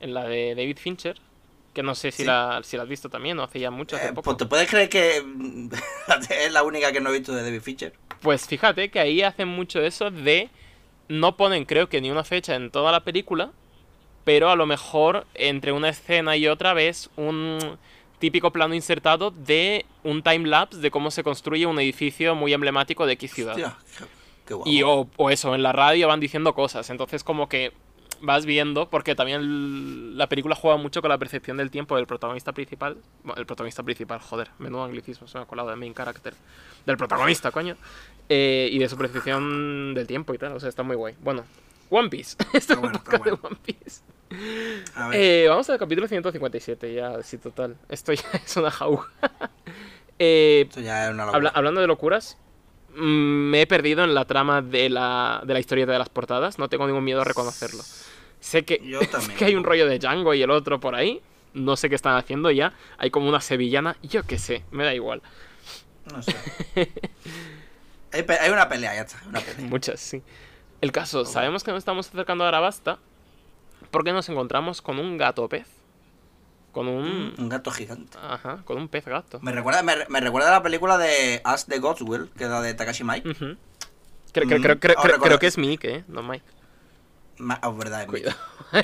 [0.02, 1.18] En la de David Fincher.
[1.74, 2.26] Que no sé si, Sí.
[2.26, 4.24] la, si la has visto también, o hace ya mucho, hace Eh, poco.
[4.24, 5.18] pues te puedes creer que
[6.46, 7.94] es la única que no he visto de David Fincher.
[8.22, 10.50] Pues fíjate que ahí hacen mucho eso de.
[11.08, 13.52] No ponen, creo que ni una fecha en toda la película.
[14.24, 17.78] Pero a lo mejor entre una escena y otra ves un
[18.20, 23.14] típico plano insertado de un timelapse de cómo se construye un edificio muy emblemático de
[23.14, 23.54] X ciudad.
[23.54, 23.78] Hostia,
[24.46, 24.70] qué, guapo.
[24.70, 26.90] Y o, o eso, en la radio van diciendo cosas.
[26.90, 27.72] Entonces como que
[28.22, 32.52] vas viendo, porque también la película juega mucho con la percepción del tiempo del protagonista
[32.52, 32.98] principal.
[33.24, 36.34] Bueno, el protagonista principal, joder, menudo anglicismo, se me ha colado de main character.
[36.86, 37.78] Del protagonista, coño.
[38.28, 41.16] Eh, y de su percepción del tiempo y tal, o sea, está muy guay.
[41.22, 41.44] Bueno,
[41.90, 42.36] One Piece.
[42.54, 43.48] Este es un bueno, está podcast de bueno.
[43.48, 44.02] One Piece.
[44.96, 47.76] A ver, Eh, vamos al capítulo 157, ya, sí, total.
[47.90, 49.10] Esto ya es una jauja.
[50.20, 51.38] eh, esto ya es una locura.
[51.38, 52.38] Habla- hablando de locuras,
[52.96, 53.02] mm,
[53.50, 56.60] me he perdido en la trama de la, de la historieta de las portadas.
[56.60, 57.82] No tengo ningún miedo a reconocerlo.
[58.40, 59.36] Sé que, Yo también.
[59.38, 61.22] que hay un rollo de Django y el otro por ahí.
[61.56, 62.74] No sé qué están haciendo ya.
[63.00, 63.98] Hay como una sevillana.
[64.04, 65.24] Yo qué sé, me da igual.
[66.14, 66.36] No sé.
[68.12, 69.20] hay, hay una pelea, ya está.
[69.28, 69.68] Una pelea.
[69.68, 70.22] Muchas, sí.
[70.82, 73.00] El caso, sabemos que nos estamos acercando a Arabasta
[73.92, 75.68] porque nos encontramos con un gato pez.
[76.72, 77.34] Con un...
[77.38, 78.18] Un gato gigante.
[78.22, 79.40] Ajá, con un pez gato.
[79.42, 82.50] Me recuerda, me, me recuerda a la película de As the Gods Will, que es
[82.50, 83.28] la de Takashi Mike.
[83.28, 83.58] Mm,
[84.32, 86.04] creo- que es Mike, ¿eh?
[86.08, 86.46] No Mike.
[87.40, 88.38] Ma- oh, verdad, Cuidado.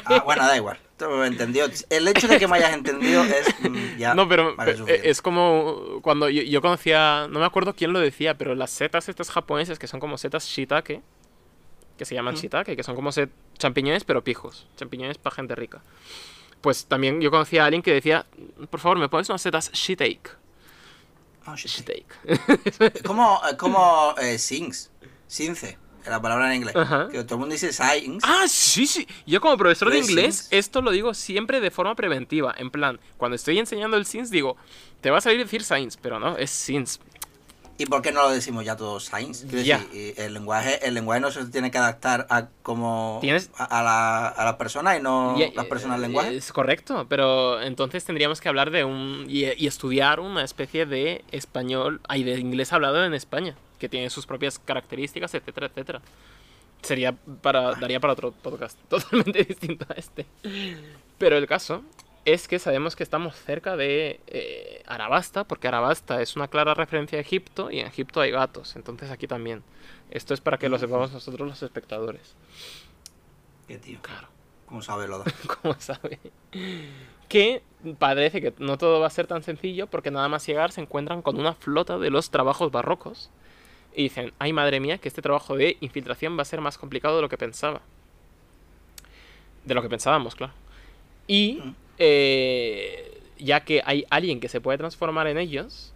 [0.05, 0.79] Ah, bueno, da igual.
[1.25, 1.67] Entendido.
[1.89, 4.15] El hecho de que me hayas entendido es mm, ya.
[4.15, 4.55] No, pero
[4.87, 8.71] eh, es como cuando yo, yo conocía, no me acuerdo quién lo decía, pero las
[8.71, 11.01] setas estas japonesas que son como setas shiitake,
[11.97, 15.81] que se llaman shiitake, que son como set champiñones pero pijos, champiñones para gente rica.
[16.61, 18.25] Pues también yo conocía a alguien que decía,
[18.69, 20.31] por favor, ¿me pones unas setas shiitake?
[21.47, 21.71] Oh, shit.
[21.71, 22.05] Shiitake.
[22.95, 24.89] Es como, como eh, Sings.
[25.27, 25.77] Since.
[26.07, 26.75] la palabra en inglés.
[26.75, 27.07] Ajá.
[27.09, 28.25] Que todo el mundo dice science.
[28.27, 29.07] Ah, sí, sí.
[29.25, 32.53] Yo como profesor de ¿Ves inglés, esto lo digo siempre de forma preventiva.
[32.57, 34.57] En plan, cuando estoy enseñando el Sims, digo,
[35.01, 36.99] te va a salir decir Science, pero no, es Sims.
[37.77, 39.45] ¿Y por qué no lo decimos ya todos science?
[39.47, 39.79] Quiero Ya.
[39.79, 43.19] decir, y el lenguaje, el lenguaje no se tiene que adaptar a como
[43.57, 46.37] a, a la, a la persona y no Y- las personas al eh, lenguaje.
[46.37, 49.25] Es correcto, pero entonces tendríamos que hablar de un.
[49.27, 51.99] y, y estudiar una especie de español.
[52.07, 56.01] Hay de inglés hablado en España, que tiene sus propias características, etcétera, etcétera.
[56.81, 57.73] Sería para.
[57.75, 60.25] daría para otro podcast totalmente distinto a este.
[61.17, 61.81] Pero el caso
[62.25, 67.19] es que sabemos que estamos cerca de eh, Arabasta, porque Arabasta es una clara referencia
[67.19, 69.63] a Egipto y en Egipto hay gatos, entonces aquí también.
[70.09, 72.35] Esto es para que lo sepamos nosotros los espectadores.
[73.67, 73.99] Qué tío.
[74.01, 74.27] Claro.
[74.65, 75.25] ¿Cómo sabe Loda?
[75.61, 76.19] como sabe.
[77.29, 77.61] Que
[77.99, 81.21] parece que no todo va a ser tan sencillo porque nada más llegar se encuentran
[81.21, 83.29] con una flota de los trabajos barrocos.
[83.95, 87.15] Y dicen, ay madre mía, que este trabajo de infiltración va a ser más complicado
[87.15, 87.81] de lo que pensaba.
[89.63, 90.53] De lo que pensábamos, claro.
[91.27, 91.61] Y.
[91.97, 95.93] eh, ya que hay alguien que se puede transformar en ellos,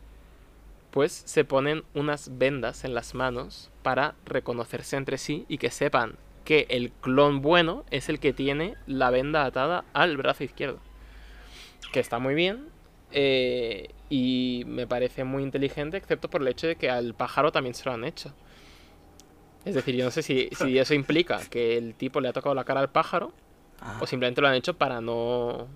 [0.92, 6.16] pues se ponen unas vendas en las manos para reconocerse entre sí y que sepan
[6.46, 10.80] que el clon bueno es el que tiene la venda atada al brazo izquierdo.
[11.94, 12.68] Que está muy bien
[13.12, 17.76] eh, y me parece muy inteligente, excepto por el hecho de que al pájaro también
[17.76, 18.34] se lo han hecho.
[19.66, 22.56] Es decir, yo no sé si, si eso implica que el tipo le ha tocado
[22.56, 23.34] la cara al pájaro
[23.82, 25.68] Ah, o simplemente lo han hecho para no...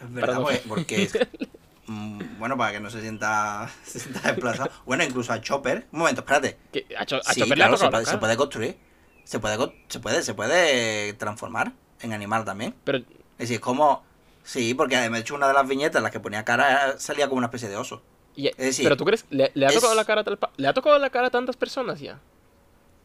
[0.00, 1.18] es verdad, no- porque, es-
[1.86, 4.70] mm, bueno, para que no se sienta, se sienta desplazado.
[4.84, 5.86] Bueno, incluso a Chopper.
[5.92, 6.58] Un momento, espérate.
[6.98, 8.76] a, Cho- a Sí, Chopper claro, se puede, se puede construir.
[9.24, 9.56] Se puede,
[9.88, 12.74] se puede, se puede transformar en animal también.
[12.84, 13.04] Pero Es
[13.48, 14.04] decir, como.
[14.44, 17.38] Sí, porque de hecho una de las viñetas en las que ponía cara salía como
[17.38, 18.02] una especie de oso.
[18.36, 20.68] Y- decir, pero tú crees, ¿le, le ha es- tocado la cara a tal ¿Le
[20.68, 22.20] ha tocado la cara a tantas personas ya?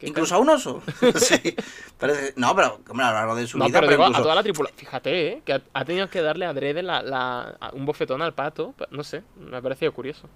[0.02, 0.82] ¿Qué Incluso a un oso.
[1.16, 1.56] sí.
[1.98, 3.80] Parece- no, pero hombre, a lo largo de su No, vida.
[3.80, 4.78] pero pero digo, a toda la tripulación.
[4.80, 5.42] Fíjate, ¿eh?
[5.46, 8.74] Que ha, ha tenido que darle adrede la, la, a- un bofetón al pato.
[8.78, 10.28] pa- No sé, me ha parecido curioso.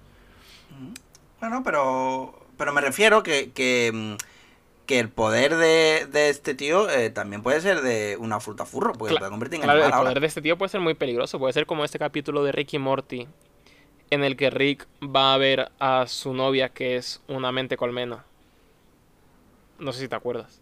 [1.40, 2.40] Bueno, pero.
[2.58, 3.52] Pero me refiero que.
[3.52, 4.14] que mm,
[4.86, 8.94] que el poder de, de este tío eh, también puede ser de una fruta furro,
[8.94, 10.20] porque Cla- se puede convertir en Claro, el animal poder ahora.
[10.20, 11.40] de este tío puede ser muy peligroso.
[11.40, 13.28] Puede ser como este capítulo de Rick y Morty.
[14.12, 18.26] En el que Rick va a ver a su novia, que es una mente colmena.
[19.80, 20.60] No sé si te acuerdas.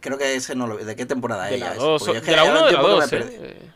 [0.00, 1.78] Creo que ese no lo ¿De qué temporada De ella la es?
[1.78, 2.02] 2.
[2.04, 3.10] Porque es que De la era 1 un o de la tiempo que me 2.
[3.10, 3.34] perdí.
[3.40, 3.70] eh.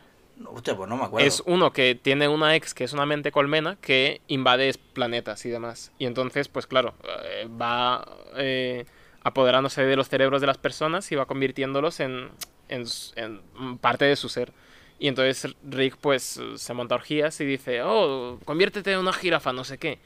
[0.45, 1.27] Hostia, pues no me acuerdo.
[1.27, 5.49] Es uno que tiene una ex que es una mente colmena que invade planetas y
[5.49, 5.91] demás.
[5.97, 6.93] Y entonces, pues claro,
[7.25, 8.05] eh, va
[8.35, 8.85] eh,
[9.23, 12.29] apoderándose de los cerebros de las personas y va convirtiéndolos en,
[12.69, 14.51] en parte de su ser.
[14.99, 19.63] Y entonces Rick pues se monta orgías y dice, oh, conviértete en una jirafa, no
[19.63, 19.99] sé qué.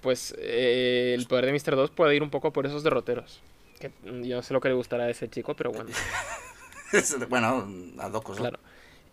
[0.00, 1.76] Pues eh, el poder de Mr.
[1.76, 3.40] 2 puede ir un poco por esos derroteros.
[3.78, 3.90] Que
[4.22, 5.90] yo no sé lo que le gustará a ese chico, pero bueno.
[7.28, 8.40] bueno, las dos cosas.
[8.40, 8.58] Claro.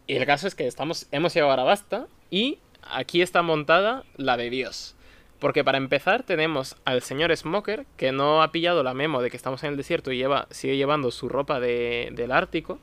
[0.08, 4.38] Y el caso es que estamos, hemos llegado a Arabasta y aquí está montada la
[4.38, 4.96] de Dios.
[5.40, 9.38] Porque para empezar tenemos al señor Smoker, que no ha pillado la memo de que
[9.38, 12.80] estamos en el desierto y lleva, sigue llevando su ropa de- del Ártico,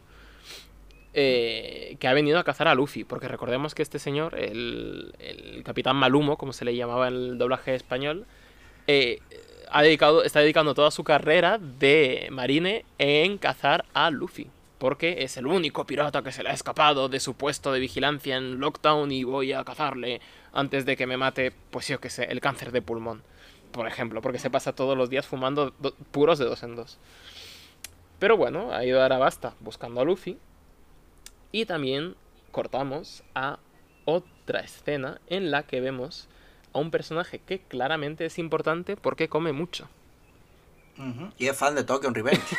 [1.15, 3.05] eh, que ha venido a cazar a Luffy.
[3.05, 7.39] Porque recordemos que este señor, el, el capitán Malumo, como se le llamaba en el
[7.39, 8.27] doblaje español,
[8.87, 9.21] eh,
[9.73, 14.49] ha dedicado, está dedicando toda su carrera de marine en cazar a Luffy.
[14.79, 18.37] Porque es el único pirata que se le ha escapado de su puesto de vigilancia
[18.37, 20.21] en Lockdown y voy a cazarle
[20.53, 23.23] antes de que me mate, pues yo que sé, el cáncer de pulmón.
[23.71, 26.99] Por ejemplo, porque se pasa todos los días fumando do- puros de dos en dos.
[28.19, 30.37] Pero bueno, ha ido a Arabasta buscando a Luffy.
[31.53, 32.17] Y también
[32.51, 33.59] cortamos a
[34.05, 36.29] otra escena en la que vemos
[36.73, 39.89] a un personaje que claramente es importante porque come mucho.
[41.39, 42.43] Y es fan de Tokyo Revenge.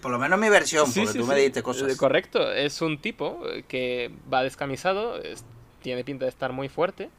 [0.00, 1.40] Por lo menos mi versión, Sí, porque sí, tú me sí.
[1.40, 1.96] dijiste Eh, cosas.
[1.98, 5.44] Correcto, es un tipo eh, que va descamisado, es-
[5.82, 7.10] tiene pinta de estar muy fuerte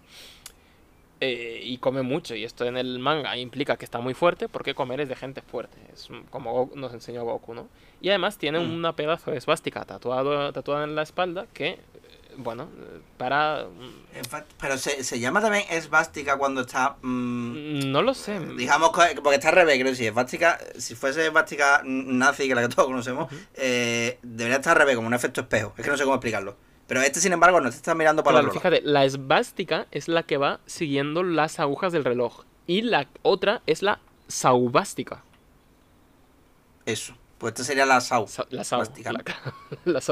[1.22, 2.34] eh, y come mucho.
[2.34, 5.42] Y esto en el manga implica que está muy fuerte porque comer es de gente
[5.44, 5.78] fuerte.
[5.94, 7.68] Es como nos enseñó Goku, ¿no?
[8.02, 8.74] Y además tiene Mm.
[8.74, 11.80] una pedazo de esvástica tatuado, tatuada en la espalda que, eh,
[12.40, 12.70] bueno,
[13.18, 13.68] para...
[14.60, 16.98] Pero se, se llama también esvástica cuando está.
[17.02, 18.40] mm, No lo sé.
[18.58, 19.22] digamos que.
[19.22, 20.58] Porque está al revés, creo que si esvástica.
[20.78, 24.96] Si fuese esvástica nazi, que es la que todos conocemos, eh, debería estar al revés,
[24.96, 25.74] como un efecto espejo.
[25.78, 26.58] Es que no sé cómo explicarlo.
[26.88, 30.24] Pero este, sin embargo, no este está mirando para Claro, fíjate, la esvástica es la
[30.24, 32.46] que va siguiendo las agujas del reloj.
[32.66, 35.24] Y la otra es la saubástica.
[36.86, 37.16] Eso.
[37.40, 38.28] Pues esta sería la sau.
[38.28, 39.24] Sa- la sau, la,
[39.86, 40.04] la.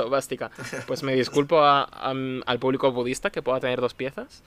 [0.87, 2.13] Pues me disculpo a- a-
[2.45, 4.41] al público budista que pueda tener dos piezas.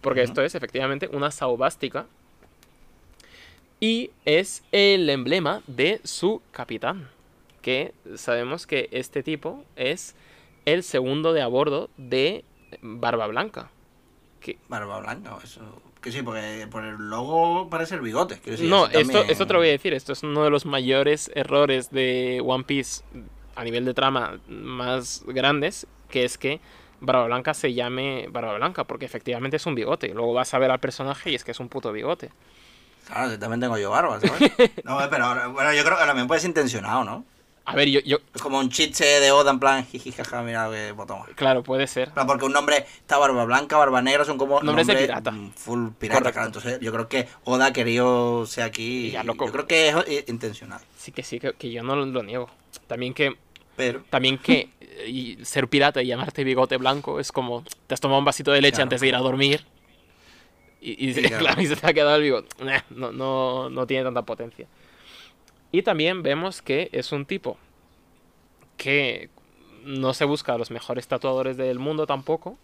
[0.00, 2.06] Porque esto es efectivamente una saubástica.
[3.80, 7.08] Y es el emblema de su capitán.
[7.62, 10.14] Que sabemos que este tipo es
[10.64, 12.44] el segundo de a bordo de
[12.80, 13.70] Barba Blanca.
[14.40, 15.60] Que, Barba blanca, eso.
[16.00, 18.40] Que sí, porque por el logo parece el bigote.
[18.62, 19.92] no, esto, también- esto te lo voy a decir.
[19.92, 23.02] Esto es uno de los mayores errores de One Piece
[23.54, 25.86] a nivel de trama más grandes.
[26.08, 26.60] Que es que
[27.00, 28.84] Barba Blanca se llame Barba Blanca.
[28.84, 30.08] Porque efectivamente es un bigote.
[30.14, 32.30] Luego vas a ver al personaje y es que es un puto bigote.
[33.06, 34.52] Claro, yo también tengo yo barba, ¿sabes?
[34.84, 37.24] no, pero bueno, yo creo que también puede ser intencionado, ¿no?
[37.66, 40.68] A ver, yo, yo Es como un chiste de Oda en plan, jiji, jaja, mira
[40.72, 41.20] qué botón.
[41.36, 42.10] claro, puede ser.
[42.26, 45.30] Porque un nombre está barba blanca, barba negra, son como Nombres de pirata.
[45.30, 46.46] mm, Full pirata, claro.
[46.48, 49.06] Entonces, yo creo que Oda ha querido ser aquí.
[49.08, 49.46] Y ya, loco.
[49.46, 50.80] Yo creo que es eh, intencional.
[50.96, 52.50] Sí que sí, que, que yo no lo, lo niego.
[52.88, 53.36] También que
[53.76, 58.00] Pero, También que eh, y ser pirata y llamarte bigote blanco es como te has
[58.00, 58.84] tomado un vasito de leche Claro.
[58.84, 59.64] antes de ir a dormir
[60.80, 61.38] y, y, Sí, claro.
[61.44, 62.64] claro, y se te ha quedado el bigote.
[62.64, 64.66] Nah, No, no, no tiene tanta potencia.
[65.72, 67.56] Y también vemos que es un tipo
[68.76, 69.28] que
[69.84, 72.58] no se busca a los mejores tatuadores del mundo tampoco.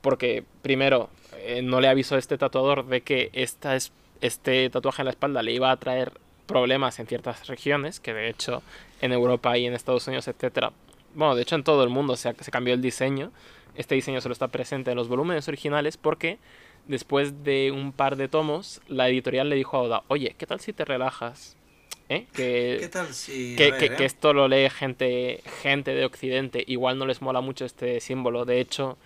[0.00, 5.02] Porque, primero, eh, no le avisó a este tatuador de que esta es, este tatuaje
[5.02, 6.12] en la espalda le iba a traer
[6.46, 8.62] problemas en ciertas regiones, que de hecho
[9.00, 10.72] en Europa y en Estados Unidos, etcétera.
[11.14, 13.32] Bueno, de hecho en todo el mundo se, se cambió el diseño.
[13.74, 16.38] Este diseño solo está presente en los volúmenes originales porque
[16.86, 20.60] después de un par de tomos, la editorial le dijo a Oda, oye, ¿qué tal
[20.60, 21.56] si te relajas?
[22.08, 22.26] ¿Eh?
[22.32, 23.56] Que, ¿qué tal si.
[23.56, 23.96] que, a ver, que- eh?
[23.96, 28.44] que esto lo lee gente, gente de Occidente, igual no les mola mucho este símbolo.
[28.44, 28.96] De hecho,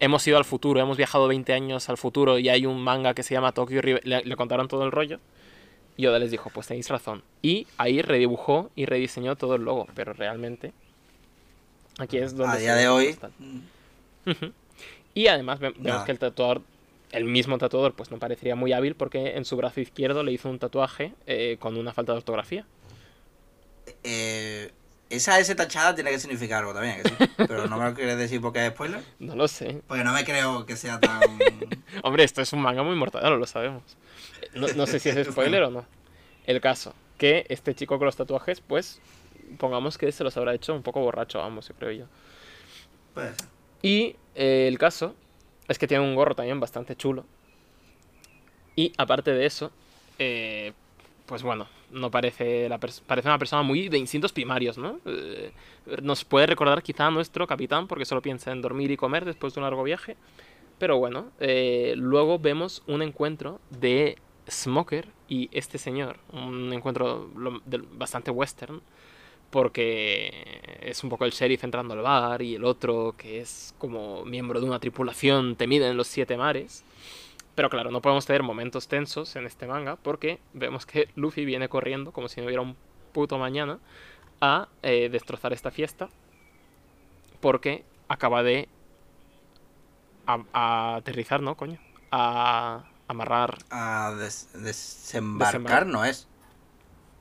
[0.00, 3.22] hemos ido al futuro, hemos viajado 20 años al futuro y hay un manga que
[3.22, 4.06] se llama Tokyo River.
[4.06, 5.18] Le, le contaron todo el rollo.
[5.96, 7.22] Y Oda les dijo, pues tenéis razón.
[7.42, 10.72] Y ahí redibujó y rediseñó todo el logo, pero realmente
[11.98, 12.56] aquí es donde...
[12.56, 13.16] A día de hoy.
[14.26, 14.52] Ujú.
[15.14, 16.62] Y además ve- vemos que el tatuador,
[17.12, 20.48] el mismo tatuador, pues no parecería muy hábil porque en su brazo izquierdo le hizo
[20.50, 22.66] un tatuaje eh, con una falta de ortografía.
[24.02, 24.70] eh,
[25.10, 27.14] esa S tachada tiene que significar algo también, sí.
[27.36, 29.02] Pero no me lo quieres decir porque es spoiler.
[29.18, 29.82] No lo sé.
[29.86, 31.20] Porque no me creo que sea tan.
[32.02, 33.82] Hombre, esto es un manga muy mortadelo, lo sabemos.
[34.54, 35.84] No, no sé si es spoiler o no.
[36.46, 39.02] El caso, que este chico con los tatuajes, pues,
[39.58, 42.06] pongamos que se los habrá hecho un poco borracho a ambos, yo creo yo.
[43.12, 43.48] Puede ser.
[43.82, 45.14] Y eh, el caso
[45.72, 47.24] es que tiene un gorro también bastante chulo.
[48.76, 49.70] Y aparte de eso,
[50.18, 50.72] eh,
[51.26, 54.98] pues bueno, no parece, la parece una persona muy de instintos primarios, ¿no?
[55.04, 55.52] Eh,
[56.02, 59.54] nos puede recordar quizá a nuestro capitán porque solo piensa en dormir y comer después
[59.54, 60.16] de un largo viaje.
[60.78, 64.16] Pero bueno, eh, luego vemos un encuentro de
[64.50, 66.18] Smoker y este señor.
[66.32, 67.30] Un encuentro
[67.92, 68.80] bastante western.
[69.52, 74.24] Porque es un poco el sheriff entrando al bar y el otro que es como
[74.24, 76.84] miembro de una tripulación temida en los siete mares.
[77.54, 81.68] Pero claro, no podemos tener momentos tensos en este manga porque vemos que Luffy viene
[81.68, 82.76] corriendo como si no hubiera un
[83.12, 83.78] puto mañana
[84.40, 86.08] a eh, destrozar esta fiesta
[87.40, 88.68] porque acaba de
[90.26, 91.78] a- a aterrizar, ¿no, coño?
[92.10, 96.26] A amarrar, A des- desembarcar Desembar- no es.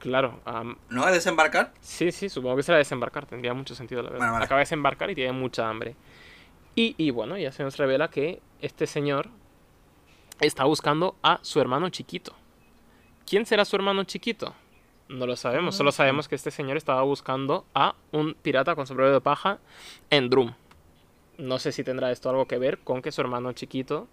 [0.02, 1.74] Claro, a- ¿No es desembarcar?
[1.80, 4.32] Sí, sí, supongo que será desembarcar, tendría mucho sentido la verdad.
[4.32, 4.46] Vale.
[4.46, 5.96] Acaba de desembarcar y tiene mucha hambre.
[6.76, 9.30] Y, y bueno, ya se nos revela que este señor
[10.40, 12.34] está buscando a su hermano chiquito.
[13.26, 14.54] ¿Quién será su hermano chiquito?
[15.10, 19.12] No lo sabemos, solo sabemos que este señor estaba buscando a un pirata con sombrero
[19.12, 19.60] de paja
[20.10, 20.54] en Drum.
[21.38, 24.08] No sé si tendrá esto algo que ver con que su hermano chiquito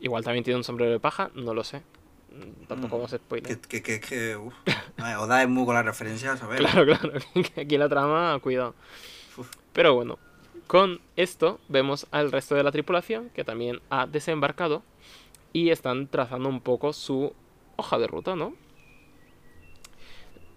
[0.00, 1.82] igual también tiene un sombrero de paja, no lo sé.
[2.30, 2.98] Mm, Tampoco Mm.
[2.98, 3.58] vamos a spoiler.
[3.60, 4.54] Que, que, que, uf.
[5.18, 6.58] Oda es muy con las referencias, a ver.
[6.58, 7.12] Claro, claro.
[7.56, 8.74] Aquí la trama, cuidado.
[9.36, 9.48] Uf.
[9.72, 10.18] Pero bueno,
[10.66, 14.82] con esto vemos al resto de la tripulación que también ha desembarcado
[15.52, 17.32] y están trazando un poco su
[17.76, 18.54] hoja de ruta, ¿no?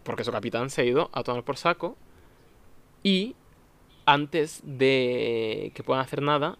[0.03, 1.95] Porque su capitán se ha ido a tomar por saco
[3.03, 3.35] y
[4.05, 6.57] antes de que puedan hacer nada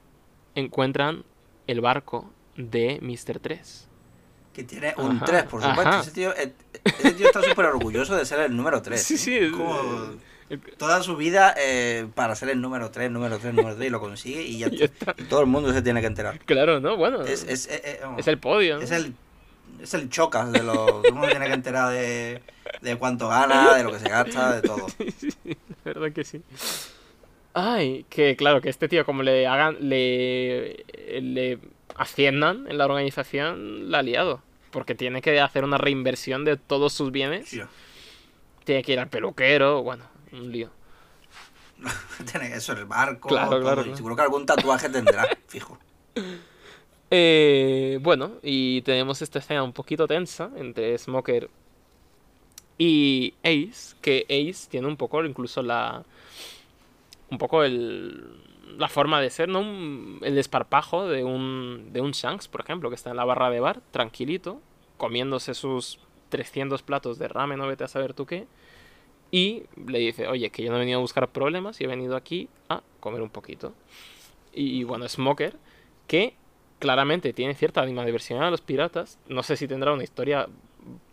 [0.56, 1.26] encuentran
[1.68, 3.40] el barco de Mr.
[3.40, 3.90] 3.
[4.54, 5.90] Que tiene un Ajá, 3, por supuesto.
[5.90, 6.02] ajá.
[6.02, 6.54] Ese tío, eh,
[7.00, 9.02] ese tío está súper orgulloso de ser el número 3.
[9.02, 9.52] Sí, sí, es-
[10.78, 14.00] toda su vida eh, para ser el número 3, número 3, número 3 y lo
[14.00, 15.14] consigue y ya, está.
[15.30, 16.38] Todo el mundo se tiene que enterar.
[16.46, 16.96] Claro, ¿no?
[16.98, 18.76] Bueno, Es, es, es, eh, eh, vamos, el podio.
[18.78, 18.82] ¿no?
[18.84, 19.16] es el
[19.82, 20.76] es el chocas de los.
[20.76, 22.42] Todo el mundo tiene que enterar de,
[22.82, 24.86] de cuánto gana, de lo que se gasta, de todo.
[25.46, 25.56] La
[25.94, 26.42] verdad que sí.
[27.56, 30.86] Ay, que claro, que este tío, como le hagan, le,
[31.22, 31.60] le
[31.96, 34.42] asciendan en la organización, la ha liado.
[34.74, 37.58] Porque tiene que hacer una reinversión de todos sus bienes.
[38.66, 40.04] Tiene que ir al peluquero, bueno,
[40.34, 40.70] un lío.
[42.32, 43.30] tiene eso, el barco.
[43.30, 43.98] Claro, todo, claro, y claro.
[43.98, 45.78] Seguro que algún tatuaje tendrá, fijo.
[47.12, 51.50] Eh, bueno, y tenemos esta escena un poquito tensa entre Smoker
[52.78, 56.04] y Ace, que Ace tiene un poco incluso la...
[57.30, 58.42] un poco el...
[58.78, 59.62] la forma de ser, ¿no?
[60.22, 63.60] El desparpajo de un, de un Shanks, por ejemplo, que está en la barra de
[63.60, 64.62] bar, tranquilito,
[64.98, 66.00] comiéndose sus
[66.30, 68.48] 300 platos de ramen, no vete a saber tú qué,
[69.32, 72.16] y le dice, oye, que yo no he venido a buscar problemas y he venido
[72.16, 73.74] aquí a comer un poquito.
[74.54, 75.58] Y bueno, Smoker,
[76.08, 76.36] que
[76.80, 80.48] claramente tiene cierta animadversión a los piratas, no sé si tendrá una historia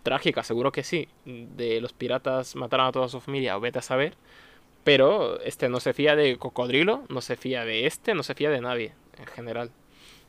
[0.03, 3.83] trágica, seguro que sí, de los piratas mataron a toda su familia, o vete a
[3.83, 4.17] saber,
[4.85, 8.51] pero este no se fía de Cocodrilo, no se fía de este, no se fía
[8.51, 9.71] de nadie, en general.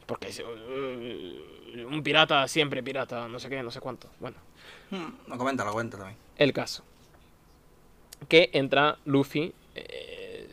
[0.06, 4.10] Porque es, "Uh, un pirata siempre pirata, no sé qué, no sé cuánto.
[4.20, 4.38] Bueno,
[4.92, 6.18] Hmm, Lo comenta, lo cuenta también.
[6.38, 6.84] el caso.
[8.28, 10.48] Que entra Luffy, eh,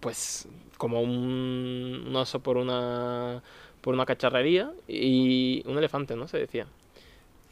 [0.00, 3.42] pues como un, un oso por una
[3.80, 6.26] por una cacharrería y un elefante, ¿no?
[6.26, 6.66] Se decía.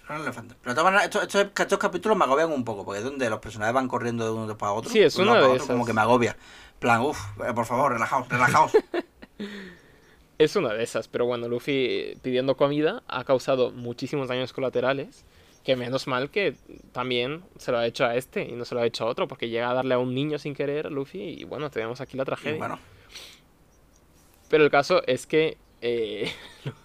[0.06, 3.88] Pero estos, estos- estos capítulos me agobian un poco, porque es donde los personajes van
[3.88, 4.90] corriendo de uno para otro.
[4.90, 5.86] Sí, es una de otro, Como esas.
[5.86, 6.36] que me agobia.
[6.78, 7.18] Plan, uff,
[7.54, 8.72] por favor, relajaos, relajaos.
[10.38, 15.24] Es una de esas, pero bueno, Luffy eh, pidiendo comida ha causado muchísimos daños colaterales.
[15.62, 16.56] Que menos mal que
[16.90, 19.28] también se lo ha hecho a este y no se lo ha hecho a otro,
[19.28, 22.24] porque llega a darle a un niño sin querer, Luffy, y bueno, tenemos aquí la
[22.24, 22.58] Y tragedia.
[22.58, 22.80] bueno,
[24.48, 26.32] Pero el caso es que eh,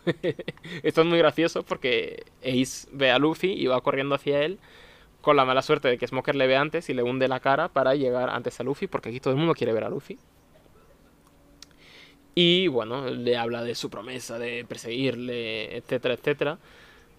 [0.84, 4.60] esto es muy gracioso porque Ace ve a Luffy y va corriendo hacia él
[5.22, 7.68] con la mala suerte de que Smoker le ve antes y le hunde la cara
[7.70, 10.18] para llegar antes a Luffy, porque aquí todo el mundo quiere ver a Luffy.
[12.36, 16.60] Y bueno, le habla de su promesa de perseguirle, etcétera, etcétera.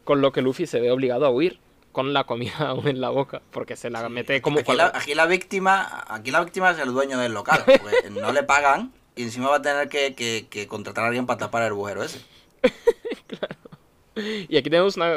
[0.04, 1.58] Con lo que Luffy se ve obligado a huir
[1.92, 5.02] con la comida aún en la boca, porque se la mete como aquí, la, cual-
[5.02, 8.92] aquí la víctima aquí la víctima es el dueño del local, porque no le pagan
[9.18, 12.02] y encima va a tener que, que- que contratar a alguien para tapar el agujero
[12.02, 12.20] ese.
[14.48, 15.12] Y aquí tenemos una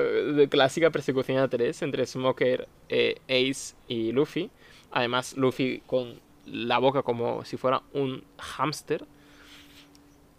[0.47, 4.51] clásica persecución a tres entre Smoker, eh, Ace y Luffy.
[4.91, 9.05] Además, Luffy con la boca como si fuera un hámster.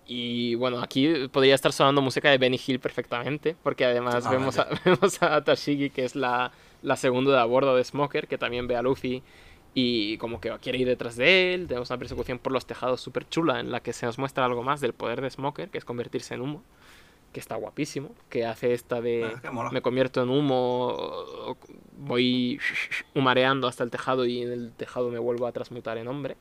[0.07, 4.69] Y bueno, aquí podría estar sonando música de Benny Hill perfectamente, porque además vemos a,
[4.85, 6.53] vemos a Tashigi, que es la,
[6.83, 9.23] la segunda de a bordo de Smoker, que también ve a Luffy
[9.75, 11.66] y como que quiere ir detrás de él.
[11.66, 14.62] Tenemos una persecución por los tejados súper chula en la que se nos muestra algo
[14.62, 16.62] más del poder de Smoker, que es convertirse en humo,
[17.33, 21.57] que está guapísimo, que hace esta de Ah, me convierto en humo,
[21.97, 22.61] voy
[23.14, 26.37] humareando hasta el tejado y en el tejado me vuelvo a transmutar en hombre.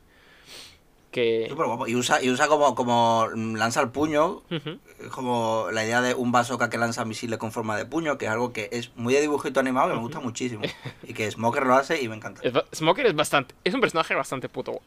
[1.12, 1.48] Que...
[1.50, 1.88] Súper guapo.
[1.88, 4.80] Y usa, y usa como, como mm, lanza el puño, Ujú.
[5.02, 8.26] es como la idea de un bazooka que lanza misiles con forma de puño, que
[8.26, 10.62] es algo que es muy de dibujito animado que me gusta muchísimo.
[11.04, 12.42] Y que Smoker lo hace y me encanta.
[12.74, 13.54] Smoker es bastante.
[13.66, 14.80] Es un personaje bastante puto.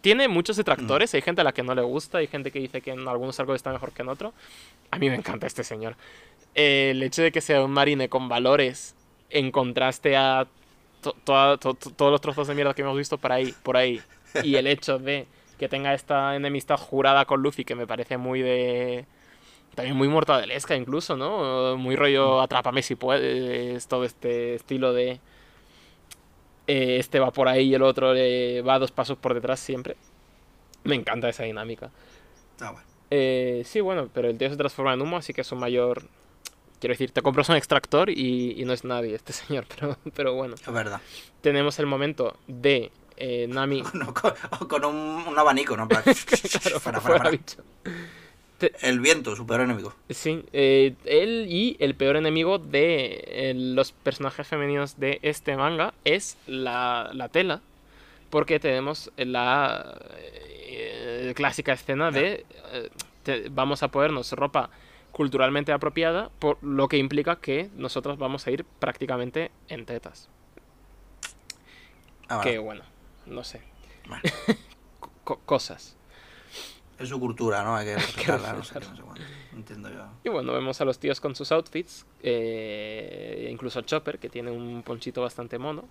[0.00, 1.14] Tiene muchos detractores.
[1.14, 2.18] Hay gente a la que no le gusta.
[2.18, 4.32] Hay gente que dice que en algunos arcos está mejor que en otro.
[4.90, 5.94] A mí me encanta este señor.
[6.54, 8.94] El hecho de que sea un marine con valores
[9.30, 10.48] en contraste a
[11.00, 14.02] to- to- to- todos los trozos de mierda que hemos visto por ahí, por ahí.
[14.42, 15.26] Y el hecho de
[15.60, 19.04] que tenga esta enemistad jurada con Luffy que me parece muy de.
[19.74, 21.76] También muy mortadelesca incluso, ¿no?
[21.76, 25.20] Muy rollo atrápame si puedes, todo este estilo de
[26.66, 29.98] eh, este va por ahí y el otro le va dos pasos por detrás siempre.
[30.84, 31.90] Me encanta esa dinámica.
[32.52, 32.86] Está bueno.
[33.10, 36.04] Eh, sí, bueno, pero el tío se transforma en humo, así que es un mayor...
[36.80, 40.32] Quiero decir, te compras un extractor y, y no es nadie este señor, pero, pero
[40.32, 40.54] bueno.
[40.54, 41.02] Es verdad.
[41.42, 42.90] Tenemos el momento de
[43.20, 43.82] eh, Nami...
[43.94, 44.12] No,
[44.68, 44.96] con, un,
[45.28, 45.86] un abanico, ¿no?
[45.88, 47.30] Claro.
[48.82, 49.94] El viento, su peor enemigo.
[50.10, 55.94] Sí, eh, él y el peor enemigo de eh, los personajes femeninos de este manga
[56.04, 57.62] es la, la tela.
[58.28, 62.44] Porque tenemos la eh, clásica escena de
[63.22, 64.68] te- vamos a ponernos ropa
[65.10, 70.28] culturalmente apropiada, por lo que implica que nosotros vamos a ir prácticamente en tetas.
[72.28, 72.82] Ah, Que bueno.
[72.82, 72.99] bueno,
[73.30, 73.62] no sé.
[74.08, 74.22] Bueno.
[75.24, 75.96] Co- cosas.
[76.98, 77.76] Es su cultura, ¿no?
[77.76, 79.22] Hay que respetarla, no sé, qué, no sé cuánto.
[79.54, 80.04] Entiendo yo.
[80.24, 84.82] Y bueno, vemos a los tíos con sus outfits, eh, incluso Chopper, que tiene un
[84.82, 85.84] ponchito bastante mono,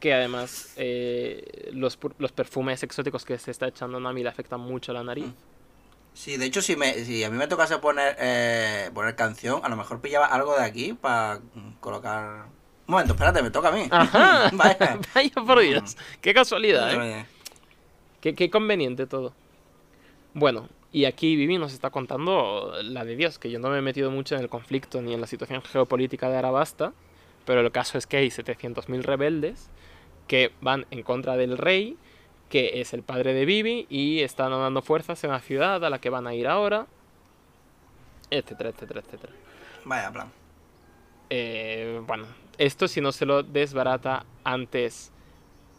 [0.00, 4.90] que además eh, los, los perfumes exóticos que se está echando Nami le afectan mucho
[4.92, 5.26] a la nariz.
[6.14, 9.68] Sí, de hecho, si, me, si a mí me tocase poner, eh, poner canción, a
[9.68, 11.40] lo mejor pillaba algo de aquí para
[11.80, 12.46] colocar...
[12.86, 13.86] Un momento, espérate, me toca a mí.
[13.90, 14.50] ¡Ajá!
[14.52, 14.98] Vaya.
[15.14, 17.26] Vaya por Dios, qué casualidad, ¿eh?
[18.20, 19.32] Qué, qué conveniente todo.
[20.34, 23.82] Bueno, y aquí Vivi nos está contando la de Dios, que yo no me he
[23.82, 26.92] metido mucho en el conflicto ni en la situación geopolítica de Arabasta,
[27.46, 29.70] pero el caso es que hay 700.000 rebeldes
[30.28, 31.96] que van en contra del rey,
[32.48, 35.98] que es el padre de Vivi, y están dando fuerzas en la ciudad a la
[35.98, 36.86] que van a ir ahora.
[38.30, 39.32] etcétera, etcétera, etcétera.
[39.84, 40.32] Vaya plan.
[41.30, 42.26] Eh, bueno,
[42.58, 45.12] esto si no se lo desbarata antes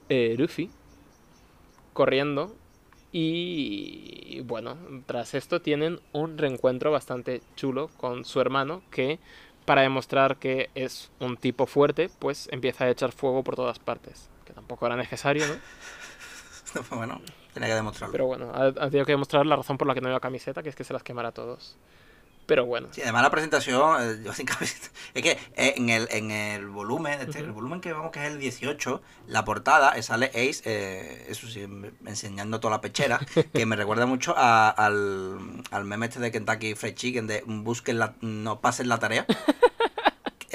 [0.10, 0.70] eh, Luffy,
[1.94, 2.56] corriendo.
[3.12, 9.20] Y bueno, tras esto tienen un reencuentro bastante chulo con su hermano que
[9.64, 14.30] para demostrar que es un tipo fuerte, pues empieza a echar fuego por todas partes.
[14.44, 15.56] Que tampoco era necesario, ¿no?
[16.98, 17.22] bueno,
[17.54, 18.12] tenía que demostrarlo.
[18.12, 20.62] Pero bueno, ha, ha tenido que demostrar la razón por la que no lleva camiseta,
[20.62, 21.78] que es que se las quemará a todos.
[22.46, 22.90] Pero bueno.
[22.92, 24.88] Sí, además la presentación, eh, yo sin camiseta.
[25.16, 28.32] Es que eh, en el, en el volumen, este, el volumen que vamos que es
[28.32, 33.20] el 18, la portada eh, sale Ace, eh, eso sí, me- enseñando toda la pechera,
[33.54, 37.98] que me recuerda mucho a- al, al meme este de Kentucky Fried Chicken de busquen
[38.00, 39.26] la, no pasen la tarea.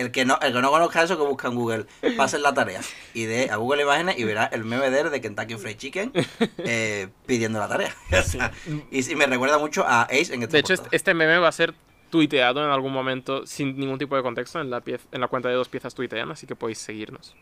[0.00, 1.84] El que no, el que no conozca eso que busca en Google,
[2.16, 2.80] pasen la tarea.
[3.12, 6.12] Y de a Google Imágenes y verá el meme de, Kentucky Fried Chicken
[6.58, 7.94] eh, pidiendo la tarea.
[8.18, 8.50] O sea,
[8.90, 10.86] y me recuerda mucho a Ace en esta De hecho, portada.
[10.86, 11.74] este, este meme va a ser
[12.08, 15.48] tuiteado en algún momento sin ningún tipo de contexto en la, piez- en la cuenta
[15.50, 17.34] de dos piezas tuitean, así que podéis seguirnos.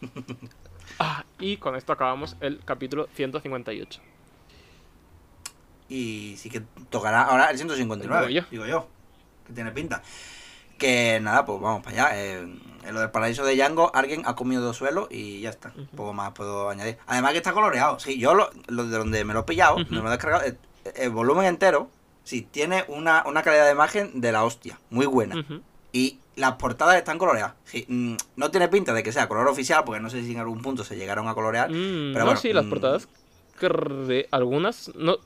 [0.98, 4.00] Ah, y con esto acabamos el capítulo 158.
[5.88, 8.46] Y sí que tocará ahora el 159, Digo yo.
[8.50, 8.88] digo yo,
[9.46, 10.02] que tiene pinta.
[10.78, 12.22] Que nada, pues vamos para allá.
[12.22, 12.38] Eh,
[12.86, 15.72] en lo del paraíso de Django, alguien ha comido dos suelos y ya está.
[15.96, 16.98] Poco más puedo añadir.
[17.06, 17.98] Además que está coloreado.
[17.98, 20.56] Sí, yo lo, lo de donde me lo he pillado, me lo he descargado, el,
[20.94, 21.90] el volumen entero,
[22.22, 25.44] sí, tiene una, una calidad de imagen de la hostia, muy buena.
[25.92, 27.54] Y las portadas están coloreadas.
[27.64, 30.38] Sí, mm, no tiene pinta de que sea color oficial, porque no sé si en
[30.38, 31.70] algún punto se llegaron a colorear.
[31.70, 33.08] Mm, pero no, bueno, sí, las mm, portadas.
[33.58, 34.92] cre- algunas.
[34.94, 35.16] No,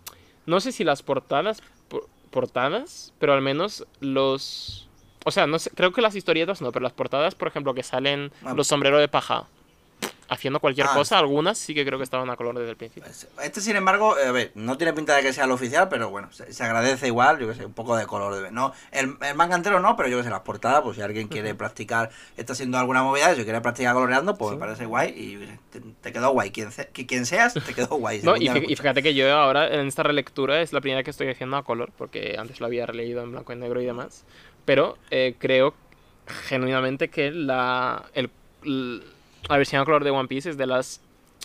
[0.46, 1.60] no sé si las portadas.
[1.88, 4.88] por- portadas, pero al menos los.
[5.24, 7.82] O sea, no sé, creo que las historietas no, pero las portadas, por ejemplo, que
[7.82, 8.54] salen Ah.
[8.56, 9.46] los sombreros de paja
[10.32, 13.10] haciendo cualquier Ah, cosa, algunas sí que creo que estaban a color desde el principio.
[13.42, 16.08] Este, sin embargo, eh, a ver, no tiene pinta de que sea el oficial, pero
[16.08, 18.40] bueno, se, se agradece igual, yo que sé, un poco de color.
[18.40, 21.02] De, no, el, el manga entero no, pero yo que sé, las portadas, pues si
[21.02, 24.54] alguien quiere practicar, está haciendo alguna movida, si quiere practicar coloreando, pues Sí.
[24.56, 26.52] me parece guay y te, te quedó guay.
[26.52, 28.20] Quien, que quien seas, te quedó guay.
[28.22, 31.28] No, y, y fíjate que yo ahora en esta relectura es la primera que estoy
[31.28, 34.24] haciendo a color, porque antes lo había releído en blanco y negro y demás.
[34.70, 35.74] Pero eh, creo
[36.46, 38.30] genuinamente que la, el-
[39.48, 41.00] la versión a color de One Piece es de las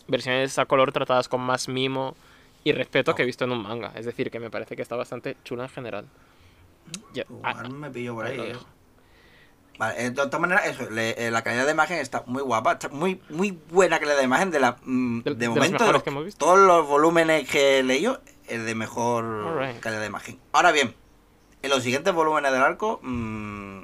[0.08, 2.16] versiones a color tratadas con más mimo
[2.64, 3.92] y respeto que he visto en un manga.
[3.96, 6.06] Es decir, que me parece que está bastante chula en general.
[7.16, 8.54] Ya- ah, me pillo por ahí ¿eh?
[9.80, 12.74] Vale, eh, de todas maneras, eso, le- eh, la calidad de imagen está muy guapa,
[12.74, 15.94] está muy, muy buena calidad de imagen de la mm, De- de, momento de mejores
[15.94, 16.46] los- que hemos visto.
[16.46, 20.40] todos los volúmenes que he leído el de mejor calidad de imagen.
[20.52, 20.94] Ahora bien,
[21.66, 23.82] en los siguientes volúmenes del arco, mm,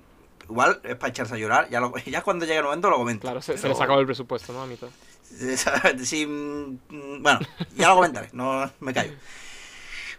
[0.49, 3.21] igual es para echarse a llorar, ya, lo- ya cuando llegue el momento lo comento.
[3.21, 4.61] Claro, se, se Pero- les acabó el presupuesto, ¿no?
[4.63, 4.87] A mitad.
[6.03, 7.39] Sí, mm, mm, bueno,
[7.75, 9.13] ya lo comentaré, no me callo.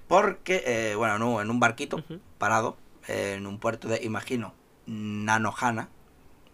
[0.09, 2.03] Porque, eh, bueno, en un, en un barquito
[2.39, 2.77] parado,
[3.09, 4.55] eh, en un puerto de, imagino,
[4.87, 5.89] Nanohana,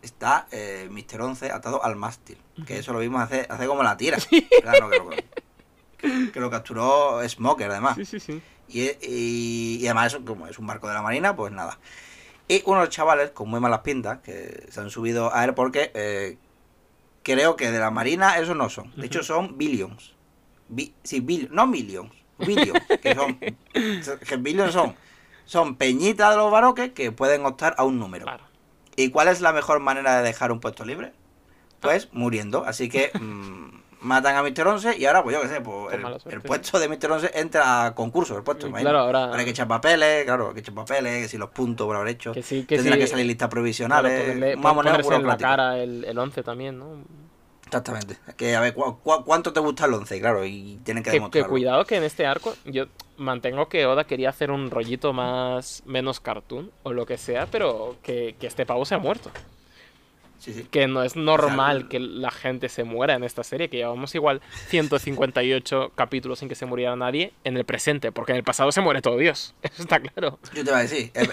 [0.02, 1.22] está eh, Mr.
[1.22, 2.38] 11 atado al mástil.
[2.66, 4.18] Que eso lo vimos hace, hace como la tira.
[4.62, 7.96] Claro, que, lo, que lo capturó Smoker, además.
[7.96, 8.42] Sí, sí, sí.
[8.68, 11.78] Y, y- y además, eso, como es un barco de la marina, pues nada.
[12.48, 16.38] Y unos chavales con muy malas pintas que se han subido a él porque eh,
[17.22, 18.92] creo que de la marina esos no son.
[18.96, 20.14] De hecho, son billions.
[20.68, 22.80] Bi- sí, bill- no millions, billions.
[23.02, 23.38] Que son.
[24.28, 24.94] Que billions son.
[25.44, 28.24] Son peñitas de los baroques que pueden optar a un número.
[28.24, 28.44] Claro.
[28.96, 31.12] ¿Y cuál es la mejor manera de dejar un puesto libre?
[31.80, 32.64] Pues muriendo.
[32.64, 34.66] Así que mm, matan a Mr.
[34.66, 37.10] 11 y ahora, pues yo qué sé, pues Con el, el puesto de Mr.
[37.12, 38.66] 11 entra a concurso, el puesto.
[38.66, 38.90] Imagino.
[38.90, 41.50] claro, ahora- Ahora hay que echar papeles, claro, hay que echar papeles, que si los
[41.50, 42.32] puntos por haber hecho.
[42.32, 43.04] Que sí, que tendrán sí.
[43.04, 44.20] que salir listas Claro, provisionales.
[44.22, 47.02] ponerle- más moneda ponerse en la cara el, el 11 también, ¿no?
[47.66, 48.16] Exactamente.
[48.36, 50.18] Que a ver, ¿cu- cu- cuánto te gusta el 11?
[50.20, 51.48] Claro, y tienen que Que, que demostrarlo.
[51.50, 52.86] cuidado que en este arco yo
[53.18, 57.96] mantengo que Oda quería hacer un rollito más menos cartoon o lo que sea, pero
[58.02, 59.30] que, que este pavo se ha muerto.
[60.38, 60.66] Sí, sí.
[60.70, 63.78] Que no es normal O sea, que la gente se muera en esta serie, que
[63.78, 68.44] llevamos igual 158 capítulos sin que se muriera nadie en el presente, porque en el
[68.44, 69.54] pasado se muere todo Dios.
[69.62, 70.38] Eso está claro.
[70.54, 71.10] Yo te iba a decir.
[71.14, 71.28] Es,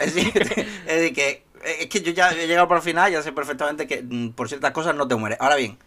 [0.87, 1.43] es que,
[1.79, 4.49] es que yo ya he llegado por el final, ya sé perfectamente que mm, por
[4.49, 5.39] ciertas cosas no te mueres.
[5.39, 5.77] Ahora bien,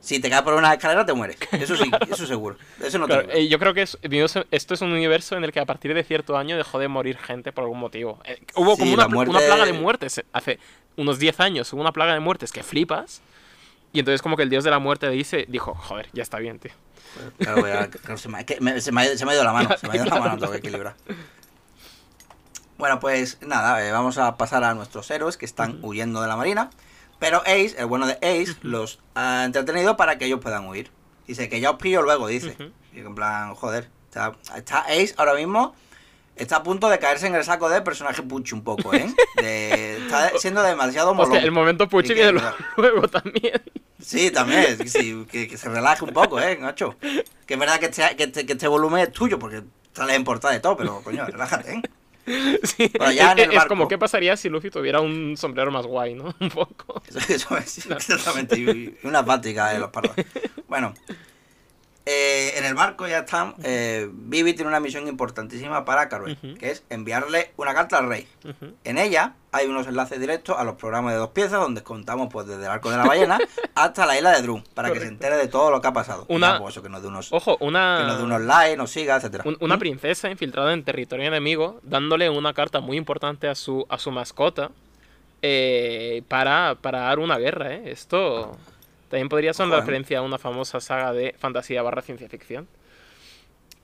[0.00, 1.36] si te caes por una escalera te mueres.
[1.52, 2.56] Eso sí, eso seguro.
[2.82, 3.98] Eso no Claro, eh, yo creo que es-
[4.50, 7.18] esto es un universo en el que a partir de cierto año dejó de morir
[7.18, 8.18] gente por algún motivo.
[8.24, 10.58] Eh, hubo Sí, como una, muerte- una plaga de muertes hace
[10.96, 13.20] unos 10 años, hubo una plaga de muertes que flipas.
[13.92, 16.58] Y entonces como que el dios de la muerte dice, dijo, joder, ya está bien,
[16.58, 16.72] tío.
[17.38, 19.34] Claro, voy a- claro, se, me, es que me- se me ha, se me ha
[19.34, 19.68] ido la mano.
[19.78, 20.94] Se me ha ido la mano, tengo que equilibrar.
[22.78, 26.36] Bueno, pues nada, eh, vamos a pasar a nuestros héroes que están huyendo de la
[26.36, 26.70] marina.
[27.18, 30.90] Pero Ace, el bueno de Ace, los ha entretenido para que ellos puedan huir.
[31.26, 32.56] Dice que ya os pillo luego, dice.
[32.92, 35.74] Y en plan, joder, está, está Ace ahora mismo
[36.36, 39.06] está a punto de caerse en el saco de personaje Puchi un poco, ¿eh?
[39.36, 41.36] De- está siendo demasiado molón.
[41.36, 42.40] El momento que- viene
[42.76, 43.60] luego, también.
[44.00, 46.96] Sí, también, sí, que, que se relaje un poco, ¿eh, Nacho?
[47.46, 49.62] Que es verdad que este, que este, que este volumen es tuyo, porque
[49.92, 51.82] sale en portada de todo, pero coño, relájate, ¿eh?
[52.62, 56.14] Sí, es, en el es como qué pasaría si Luffy tuviera un sombrero más guay,
[56.14, 56.32] ¿no?
[56.38, 57.02] Un poco.
[57.08, 58.58] Eso, eso es, exactamente.
[58.58, 60.14] Y, y una pática de los pardos.
[60.68, 60.94] Bueno,
[62.04, 63.54] eh, en el barco ya están.
[63.62, 68.26] Eh, Vivi tiene una misión importantísima para Carol, que es enviarle una carta al rey.
[68.84, 72.46] En ella hay unos enlaces directos a los programas de dos piezas, donde contamos pues
[72.46, 73.38] desde el arco de la ballena
[73.74, 76.24] hasta la isla de Drum, para que se entere de todo lo que ha pasado.
[76.28, 78.90] Una- pues, eso, que nos dé unos, Ojo, que nos dé unos una, likes, nos
[78.90, 79.44] siga, etcétera.
[79.46, 83.98] un- una princesa infiltrada en territorio enemigo, dándole una carta muy importante a su, a
[83.98, 84.70] su mascota
[85.42, 87.82] eh, para, para dar una guerra, ¿eh?
[87.86, 88.56] Esto
[89.12, 92.66] también podría ser una referencia a una famosa saga de fantasía barra ciencia ficción.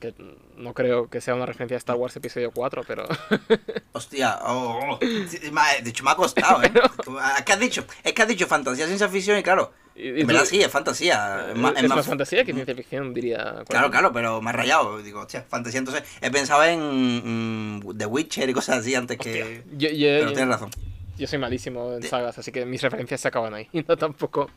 [0.01, 0.15] Que
[0.57, 3.05] no creo que sea una referencia a Star Wars Episodio 4, pero...
[3.93, 4.99] Hostia, oh, oh.
[5.01, 6.73] De hecho me ha costado, ¿eh?
[7.39, 10.47] Es que has dicho, es que has dicho fantasía, ciencia ficción y claro, y- verdad
[10.47, 11.49] sí, es fantasía.
[11.51, 13.65] Es más, es es más más- fantasía que ciencia ficción, diría.
[13.69, 15.03] Claro, claro, pero me ha rayado.
[15.03, 15.81] Digo, hostia, fantasía.
[15.81, 19.63] Entonces, he pensado en mm, The Witcher y cosas así antes Hostia, que.
[19.77, 20.71] yo, yo- Pero yo- tienes razón.
[21.19, 23.69] yo soy malísimo en sagas, así que mis referencias se acaban ahí.
[23.89, 24.49] No tampoco.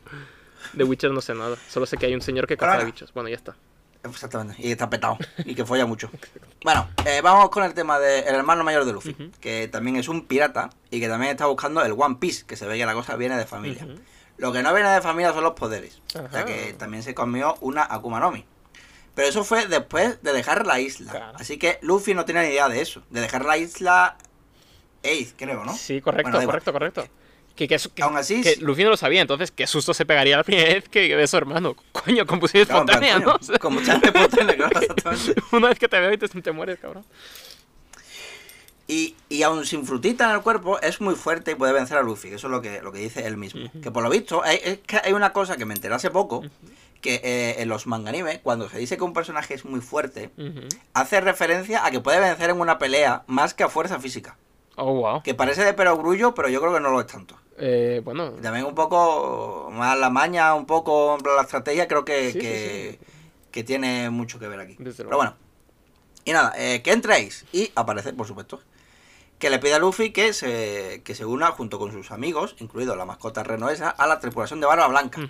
[0.72, 1.56] De Witcher no sé nada.
[1.68, 3.12] Solo sé que hay un señor que caza bichos.
[3.12, 3.56] Bueno, ya está.
[4.04, 4.56] Exactamente.
[4.58, 5.16] Y está petado.
[5.44, 6.10] Y que folla mucho.
[6.64, 9.14] Bueno, eh, vamos con el tema del hermano mayor de Luffy.
[9.40, 12.44] Que también es un pirata y que también está buscando el One Piece.
[12.46, 13.86] Que se ve que la cosa viene de familia.
[14.38, 16.00] Lo que no viene de familia son los poderes.
[16.08, 16.44] O sea Ajá.
[16.44, 18.44] que también se comió una Akuma no Mi.
[19.14, 21.12] Pero eso fue después de dejar la isla.
[21.12, 21.38] Claro.
[21.38, 23.02] Así que Luffy no tiene ni idea de eso.
[23.10, 24.16] De dejar la isla
[25.04, 25.74] Ace, creo, ¿no?
[25.76, 27.06] Sí, correcto, Bueno, correcto, correcto.
[27.56, 28.56] Que, que, que- Aún así, que.
[28.56, 31.26] Luffy no lo sabía, entonces qué susto se pegaría la primera vez que ve a
[31.26, 31.76] su hermano.
[31.92, 33.34] Coño, plan, espontánea, ¿no?
[33.34, 34.70] O sea, espontánea,
[35.52, 37.04] una vez que te veo y te, te mueres, cabrón.
[38.88, 42.02] Y, y aún sin frutita en el cuerpo, es muy fuerte y puede vencer a
[42.02, 42.28] Luffy.
[42.28, 43.70] Eso es lo que, lo que dice él mismo.
[43.82, 46.42] Que por lo visto, hay, es que hay una cosa que me enteré hace poco,
[47.00, 50.30] que eh, en los manganimes, cuando se dice que un personaje es muy fuerte,
[50.94, 54.36] hace referencia a que puede vencer en una pelea más que a fuerza física.
[54.76, 55.22] Oh, wow.
[55.22, 57.38] Que parece de perogrullo, pero yo creo que no lo es tanto.
[57.64, 62.32] Eh, bueno, También un poco más la maña, un poco la estrategia, creo que, Sí,
[62.32, 62.98] sí, que,
[63.52, 64.74] que tiene mucho que ver aquí.
[64.80, 65.36] Desde Pero bueno.
[66.24, 67.44] Y nada, eh, que entréis.
[67.52, 68.60] Y aparece, por supuesto,
[69.38, 72.96] que le pide a Luffy que se, que se una junto con sus amigos, incluido
[72.96, 75.20] la mascota renoesa, a la tripulación de Barba Blanca.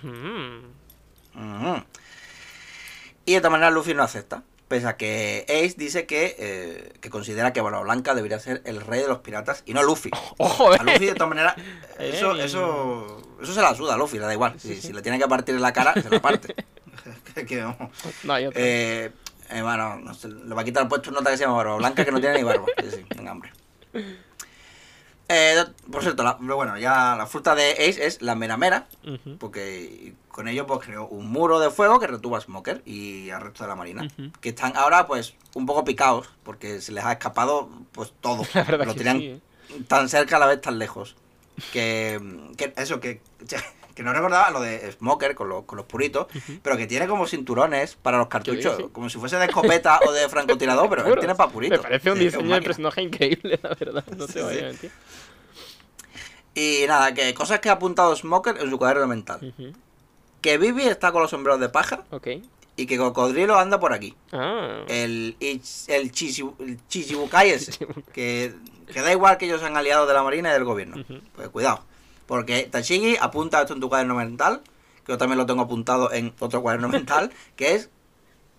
[3.25, 4.41] Y de esta manera Luffy no acepta.
[4.73, 8.81] Pese a que Ace dice que, eh, que considera que Barba Blanca debería ser el
[8.81, 10.09] rey de los piratas y no Luffy.
[10.39, 10.79] Ojo, A eh.
[10.83, 11.53] Luffy de todas maneras,
[11.99, 12.41] eso, Ey.
[12.41, 14.59] eso, eso se la suda a Luffy, le da igual.
[14.59, 16.55] Si, si le tiene que partir en la cara, se la parte.
[17.51, 17.77] No.
[17.79, 18.51] Otro.
[18.55, 19.11] Eh,
[19.51, 21.57] eh, bueno, no sé, le va a quitar el puesto un nota que se llama
[21.57, 22.65] Barba Blanca, que no tiene ni barba.
[22.81, 23.51] Sí, sí, venga, hombre.
[25.29, 28.87] Eh, por cierto, la- pero bueno, ya la fruta de Ace es la mera mera,
[29.39, 33.41] porque con ello pues creó un muro de fuego que retuvo a Smoker y al
[33.41, 34.07] resto de la marina,
[34.41, 38.43] que están ahora pues un poco picados, porque se les ha escapado pues todo.
[38.85, 39.41] Lo tenían sí, eh.
[39.87, 41.15] tan cerca a la vez tan lejos.
[41.71, 42.19] Que,
[42.57, 43.21] que eso, que,
[43.95, 46.27] que no recordaba lo de Smoker con, los- con los puritos,
[46.61, 50.27] pero que tiene como cinturones para los cartuchos, como si fuese de escopeta o de
[50.29, 51.77] francotirador, pero él tiene para puritos.
[51.79, 54.03] Me parece un diseño de personaje increíble, la verdad.
[54.17, 54.59] No Sí, te voy sí.
[54.59, 54.91] a mentir.
[56.55, 59.53] Y nada, que cosas que ha apuntado Smoker en su cuaderno mental.
[60.41, 62.27] Que Vivi está con los sombreros de paja Ok.
[62.75, 64.15] y que Cocodrilo anda por aquí.
[64.31, 64.83] Ah.
[64.87, 67.71] El, el, Chichibu- el Chichibukai ese.
[68.13, 68.53] que,
[68.91, 71.03] que da igual que ellos sean aliados de la Marina y del gobierno.
[71.35, 71.83] Pues cuidado.
[72.25, 74.61] Porque Tachigi apunta esto en tu cuaderno mental,
[75.05, 77.89] que yo también lo tengo apuntado en otro cuaderno mental, que es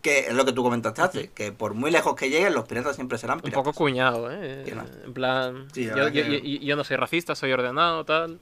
[0.03, 2.95] que es lo que tú comentaste antes, que por muy lejos que lleguen, los piratas
[2.95, 3.65] siempre serán Un piratas.
[3.65, 4.71] poco cuñado, ¿eh?
[4.77, 4.85] ¿no?
[5.07, 8.39] En plan, Sí, yo, yo- que- yo- yo no soy racista, soy ordenado, tal.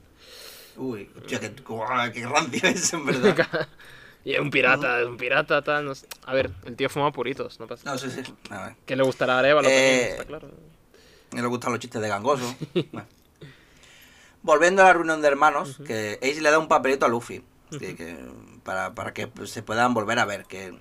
[0.75, 3.69] Uy, qué, guau, qué rancio es, en verdad.
[4.25, 5.85] y es un pirata, es un pirata, tal.
[5.85, 6.05] no sé.
[6.25, 8.21] A ver, el tío fuma puritos, no pasa No, sí, sí.
[8.49, 8.75] A ver.
[8.85, 10.47] Que le gustará a Arevalo Eh, también, está claro.
[11.31, 12.55] A mí le gustan los chistes de gangoso.
[12.91, 13.07] Bueno.
[14.43, 17.43] Volviendo a la reunión de hermanos, que Ace le da un papelito a Luffy.
[17.79, 18.17] que- que-
[18.63, 20.45] para, para que se puedan volver a ver.
[20.45, 20.73] Que,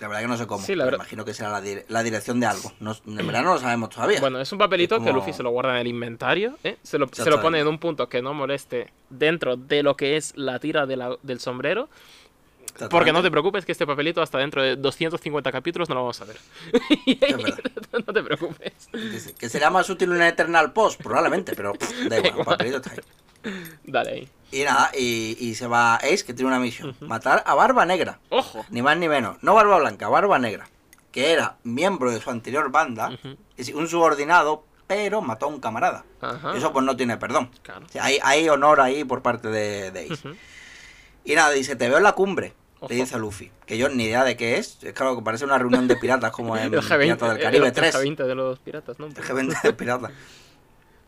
[0.00, 0.64] la verdad que no sé cómo.
[0.64, 1.04] Sí, la pero verdad.
[1.04, 2.72] imagino que será la, dir- la dirección de algo.
[2.80, 4.20] No, en verdad no lo sabemos todavía.
[4.20, 6.76] Bueno, es un papelito Es que Luffy se lo guarda en el inventario, ¿eh?
[6.82, 10.16] Se lo, se lo pone en un punto que no moleste dentro de lo que
[10.16, 11.88] es la tira de la- del sombrero.
[12.90, 16.20] Porque no te preocupes que este papelito hasta dentro de 250 capítulos no lo vamos
[16.20, 16.36] a ver.
[18.06, 18.88] No te preocupes.
[19.38, 22.90] Que sería más útil un Eternal Post, probablemente, pero pff, da igual, el papelito está
[22.92, 22.98] ahí.
[23.84, 24.28] Dale ahí.
[24.52, 26.94] Y nada, y, y se va Ace, que tiene una misión.
[27.00, 28.18] Matar a Barba Negra.
[28.28, 28.64] ¡Ojo!
[28.70, 29.36] Ni más ni menos.
[29.42, 30.68] No Barba Blanca, Barba Negra.
[31.12, 33.10] que era miembro de su anterior banda,
[33.56, 36.04] decir, un subordinado, pero mató a un camarada.
[36.20, 36.56] Ajá.
[36.56, 37.50] Eso pues no tiene perdón.
[37.62, 37.86] Claro.
[37.86, 40.28] O sea, hay, hay honor ahí por parte de, de Ace.
[41.24, 42.52] Y nada, dice, te veo en la cumbre.
[42.88, 43.50] Le dice a Luffy.
[43.66, 44.82] Que yo ni idea de qué es.
[44.84, 47.42] Es claro que parece una reunión de piratas como en El G20, Piratas del el-
[47.42, 47.94] Caribe el 3.
[47.96, 49.06] G20 de los piratas, ¿no?
[49.08, 50.12] El G20 de piratas.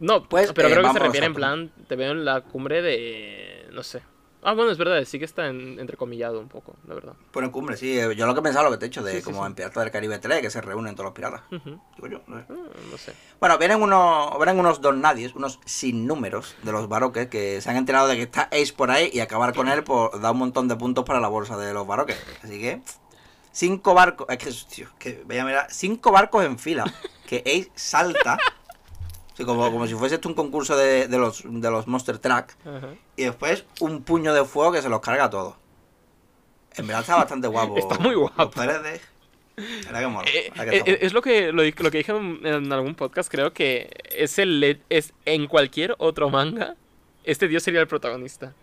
[0.01, 2.41] No, Pues, pero eh, creo que se vamos refiere en plan, te veo en la
[2.41, 3.67] cumbre de...
[3.73, 4.01] no sé.
[4.43, 7.13] Ah, bueno, es verdad, sí que está en- entrecomillado un poco, la verdad.
[7.31, 7.99] Pone cumbre, sí.
[7.99, 9.47] eh, Yo lo que pensaba, lo que te he dicho, de Sí, sí, como sí.
[9.49, 11.43] en Piratas del Caribe 3, que se reúnen todos los piratas.
[11.51, 12.47] Digo yo, no sé.
[12.49, 12.55] Ah,
[12.91, 13.13] no sé.
[13.39, 17.69] Bueno, vienen unos, vienen unos don nadies, unos sin números de los baroques que se
[17.71, 20.39] han enterado de que está Ace por ahí y acabar con él por da un
[20.39, 22.17] montón de puntos para la bolsa de los baroques.
[22.43, 22.81] Así que
[23.53, 26.85] cinco barcos, es que, tío, que vaya a mirar, cinco barcos en fila
[27.27, 28.39] que Ace salta,
[29.41, 32.51] sí, como, como si fuese esto un concurso de, de los de los Monster Truck
[32.65, 32.89] Ajá.
[33.17, 35.55] y después un puño de fuego que se los carga a todos.
[36.77, 37.77] En verdad está bastante guapo.
[37.79, 38.61] Está muy guapo.
[38.61, 39.01] De-
[39.57, 42.95] que mola, Eh, que eh, es lo que, lo, lo que dije en, en algún
[42.95, 46.77] podcast, creo que es el es en cualquier otro manga,
[47.25, 48.55] este tío sería el protagonista.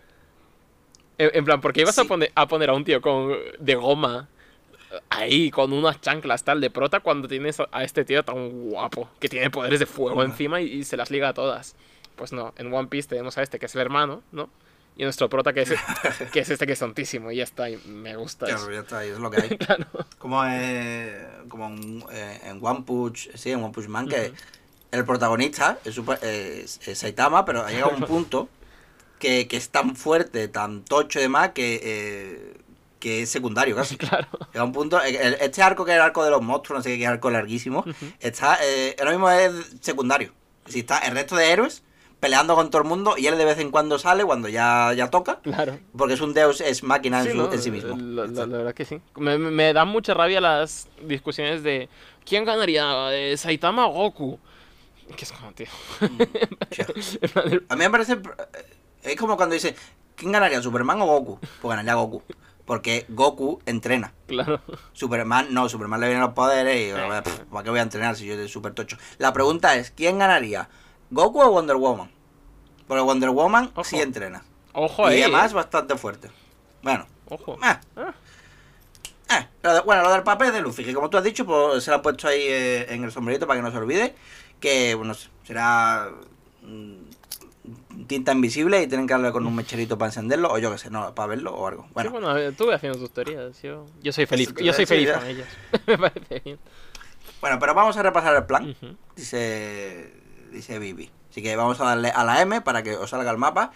[1.18, 3.74] En, en plan, ¿por qué ibas a, poner, a poner a un tío con de
[3.76, 4.28] goma
[5.10, 9.28] ahí con unas chanclas tal de prota cuando tienes a- este tío tan guapo que
[9.28, 11.74] tiene poderes de fuego encima y, y se las liga a todas?
[12.16, 14.48] Pues no, en One Piece tenemos a este que es el hermano, ¿no?
[14.96, 15.70] Y nuestro prota que es,
[16.32, 18.72] que es este que es tontísimo y ya está, y me gusta Claro, eso.
[18.72, 19.48] ya está, y es lo que hay.
[19.58, 19.86] Claro.
[20.18, 24.32] Como, eh, como en, eh, en One Punch, sí, en One Punch Man, que
[24.90, 28.48] el protagonista es, super- es- es Saitama, pero ha llegado a un punto
[29.20, 32.54] que, que es tan fuerte, tan tocho y demás, que, eh,
[32.98, 33.96] que es secundario casi.
[34.08, 34.26] Claro.
[34.54, 36.90] A un punto, el- este arco que es el arco de los monstruos, no sé
[36.90, 37.84] qué, que es arco larguísimo,
[38.20, 40.32] está, eh, ahora mismo es secundario.
[40.60, 41.82] Es decir, está el resto de héroes
[42.20, 45.08] peleando con todo el mundo y él de vez en cuando sale cuando ya, ya
[45.08, 45.78] toca, Claro.
[45.96, 47.52] porque es un deus, es máquina Sí, en, su- ¿no?
[47.52, 47.96] en sí mismo.
[47.96, 49.00] La, la- la verdad que sí.
[49.16, 51.88] Me, dan mucha rabia las discusiones de
[52.26, 53.12] ¿quién ganaría?
[53.14, 54.38] eh, ¿Saitama o Goku?
[55.16, 55.68] Que es como, tío.
[57.44, 58.14] El- A mí me parece.
[58.14, 58.18] eh,
[59.02, 59.74] Es como cuando dice:
[60.16, 61.38] ¿Quién ganaría, Superman o Goku?
[61.62, 62.22] Pues ganaría Goku.
[62.68, 64.12] Porque Goku entrena.
[64.28, 64.60] claro.
[64.92, 66.92] Superman no, Superman le vienen los poderes y.
[67.22, 68.96] Pff, ¿Para qué voy a entrenar si yo soy súper tocho?
[69.18, 70.68] La pregunta es: ¿quién ganaría?
[71.10, 72.10] ¿Goku o Wonder Woman?
[72.86, 73.84] Porque Wonder Woman Ojo.
[73.84, 74.44] sí entrena.
[74.74, 75.22] Ojo y ahí.
[75.22, 75.54] además eh.
[75.56, 76.30] bastante fuerte.
[76.82, 77.06] Bueno.
[77.30, 77.54] Ojo.
[77.54, 77.58] eh,
[79.30, 81.44] Ah, eh, lo de- bueno, lo del papel de Luffy, que como tú has dicho,
[81.44, 84.14] pues se lo han puesto ahí eh, en el sombrerito para que no se olvide.
[84.60, 85.14] Que, bueno,
[85.44, 86.10] será
[86.62, 86.94] mm,
[88.06, 90.90] tinta invisible y tienen que darle con un mecherito para encenderlo, o yo qué sé,
[90.90, 91.82] no, para verlo o algo.
[91.84, 93.60] sí, Bueno, bueno, eh, tú haciendo tus teorías.
[93.62, 94.52] Yo, yo soy feliz.
[94.56, 95.48] Yo soy sí, feliz con ellas.
[95.86, 96.58] me parece bien.
[97.40, 98.76] bueno, pero vamos a repasar el plan.
[99.16, 100.12] Dice,
[100.52, 101.10] dice Vivi.
[101.30, 103.72] Así que vamos a darle a la M para que os salga el mapa.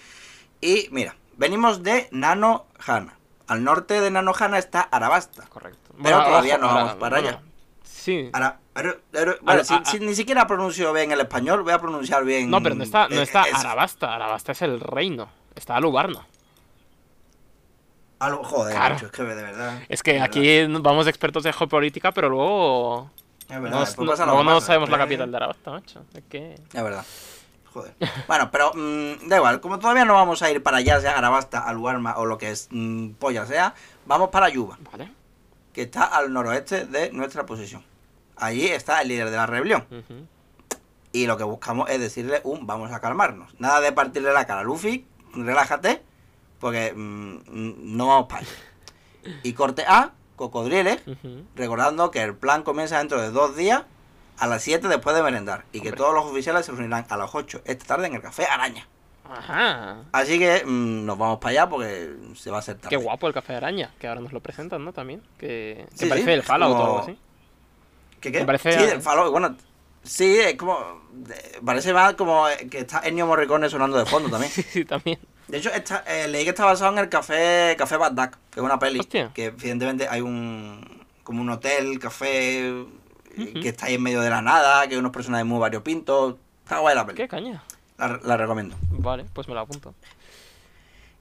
[0.61, 3.17] Y mira, venimos de Nano Hana.
[3.47, 5.47] Al norte de Nano Hana está Arabasta.
[5.49, 5.93] Correcto.
[6.03, 7.43] Pero todavía no vamos para bueno, allá.
[7.85, 8.31] Sí.
[8.33, 12.51] Ara- Ara- si, a- si ni siquiera pronuncio bien el español, voy a pronunciar bien.
[12.51, 14.15] No, pero no está, no eh, está es- Arabasta.
[14.15, 15.29] Arabasta es el reino.
[15.55, 16.27] Está Alubarna.
[18.19, 18.95] algo- joder, Claro.
[18.97, 19.83] es que de verdad.
[19.89, 23.11] Es que aquí vamos de expertos de geopolítica, pero luego
[23.49, 25.01] verdad, es no, verdad, pasa luego no sabemos la eh.
[25.01, 26.05] capital de Arabasta, macho.
[26.15, 26.55] Es que...
[26.55, 27.05] Es verdad.
[27.75, 27.95] Joder.
[28.29, 31.67] Bueno, pero mm, da igual, como todavía no vamos a ir para allá, sea Arabasta,
[31.67, 33.75] Aluarma o lo que es mm, polla sea,
[34.07, 35.11] vamos para Yuba, Vale.
[35.73, 37.83] que está al noroeste de nuestra posición.
[38.43, 39.87] Allí está el líder de la rebelión.
[41.13, 43.55] Y lo que buscamos es decirle un vamos a calmarnos.
[43.61, 46.03] Nada de partirle la cara a Luffy, relájate,
[46.59, 48.51] porque mm, no vamos para allá.
[49.45, 51.45] Y corte A, cocodriles, Ujú.
[51.55, 53.83] recordando que el plan comienza dentro de dos días
[54.39, 57.33] a las 7 después de merendar y que todos los oficiales se reunirán a las
[57.35, 58.89] 8 esta tarde en el café Araña.
[59.31, 59.99] Ajá.
[60.13, 62.89] Así que mm, nos vamos para allá porque se va a hacer tarde.
[62.89, 64.93] Qué guapo el café araña, que ahora nos lo presentan, ¿no?
[64.93, 65.23] También.
[65.39, 67.19] Que, que Sí, parece sí, el Fallout o algo así.
[68.23, 68.41] ¿Qué qué?
[68.41, 69.55] Me parece- Sí, Fallout, bueno,
[70.03, 70.79] sí, es como
[71.65, 74.51] parece más como que está Ennio Morricone sonando de fondo también.
[74.51, 75.19] Sí, sí, también.
[75.49, 78.61] De hecho, está- eh, leí que está basado en el café Café Bad Duck, que
[78.61, 79.31] es una peli Hostia.
[79.35, 82.87] que evidentemente hay un como un hotel, café eh,
[83.61, 86.37] que está ahí en medio de la nada, que hay unos personajes muy variopintos.
[86.63, 87.17] Está guay la peli.
[87.17, 87.63] ¿Qué caña?
[87.99, 88.77] La, la recomiendo.
[88.91, 89.95] Vale, pues me lo apunto.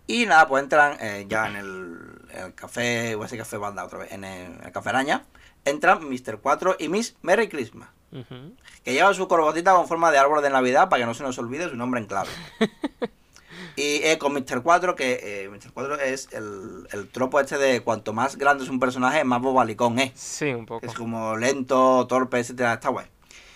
[0.07, 1.99] Y nada, pues entran eh, ya en el,
[2.33, 5.25] el café, o ese café banda otra vez, en el, en el café araña.
[5.65, 6.39] Entran Mr.
[6.41, 7.89] 4 y Miss Merry Christmas.
[8.11, 8.55] Ujú.
[8.83, 11.37] Que lleva su corbotita con forma de árbol de Navidad para que no se nos
[11.37, 12.29] olvide su nombre en clave.
[13.75, 14.61] y eh, con Mr.
[14.63, 15.71] 4, que eh, Mr.
[15.73, 19.99] 4 es el, el tropo este de cuanto más grande es un personaje, más bobalicón
[19.99, 20.11] es.
[20.15, 20.85] Sí, un poco.
[20.85, 23.07] Es como lento, torpe, etcétera, está guay.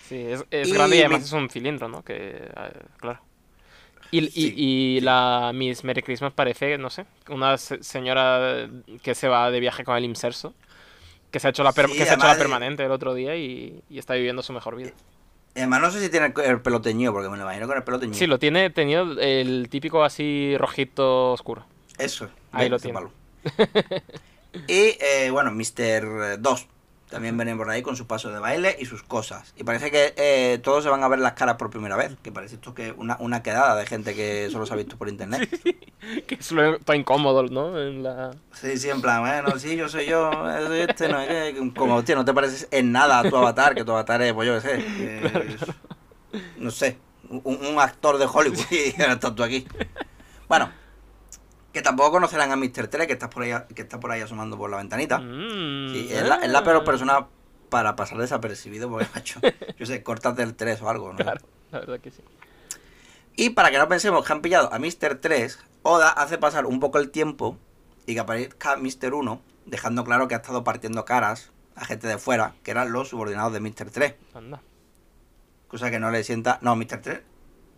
[0.08, 2.04] Sí, es, es Y grande y además es un cilindro, ¿no?
[2.04, 3.20] Que, eh, claro.
[4.10, 8.68] Y, y- Sí, la Miss Merry Christmas parece, no sé, una se- señora
[9.02, 10.54] que se va de viaje con el inserso
[11.30, 12.90] Que se ha hecho la, per- Sí, que se ha hecho la además- permanente el
[12.92, 14.90] otro día y, y está viviendo su mejor vida.
[15.54, 17.82] Además, no sé si tiene el, el pelo teñido, porque me lo imagino con el
[17.82, 18.18] pelo teñido.
[18.18, 21.64] Sí, lo tiene tenido el típico así rojito oscuro.
[21.98, 22.28] Eso.
[22.52, 23.00] Ahí lo tiene.
[24.68, 26.38] y eh, bueno, Mr.
[26.40, 26.66] 2
[27.08, 29.54] también viene por ahí con su paso de baile y sus cosas.
[29.56, 32.16] Y parece que eh, todos se van a ver las caras por primera vez.
[32.22, 35.08] Que parece esto que una, una quedada de gente que solo se ha visto por
[35.08, 35.48] internet.
[36.26, 37.80] Que es lo está incómodo, ¿no?
[37.80, 38.30] En la...
[38.52, 41.72] Sí, sí, en plan, bueno, sí, yo soy yo, eh, soy este, no, es que,
[41.74, 44.46] como, tío, no te pareces en nada a tu avatar, que tu avatar es, pues
[44.46, 45.60] yo qué sé,
[46.58, 46.98] no sé,
[47.28, 49.66] un, un actor de Hollywood y ahora estás tú aquí.
[50.48, 50.70] Bueno,
[51.76, 52.88] que tampoco conocerán a Mr.
[52.88, 55.18] 3, que está por ahí, que está por ahí asomando por la ventanita.
[55.18, 56.64] Mm, Sí, es la, es la ah.
[56.64, 57.26] peor persona
[57.68, 59.40] para pasar desapercibido, porque, macho,
[59.78, 61.18] yo sé, córtate el 3 o algo, ¿no?
[61.18, 62.22] Claro, la verdad que sí.
[63.36, 65.18] Y para que no pensemos que han pillado a Mr.
[65.20, 67.58] 3, Oda hace pasar un poco el tiempo
[68.06, 69.12] y que aparezca Mr.
[69.12, 73.10] 1, dejando claro que ha estado partiendo caras a gente de fuera, que eran los
[73.10, 73.90] subordinados de Mr.
[73.90, 74.14] 3.
[74.32, 74.62] Anda.
[75.68, 76.58] Cosa que no le sienta.
[76.62, 77.02] No, Mr.
[77.02, 77.20] 3.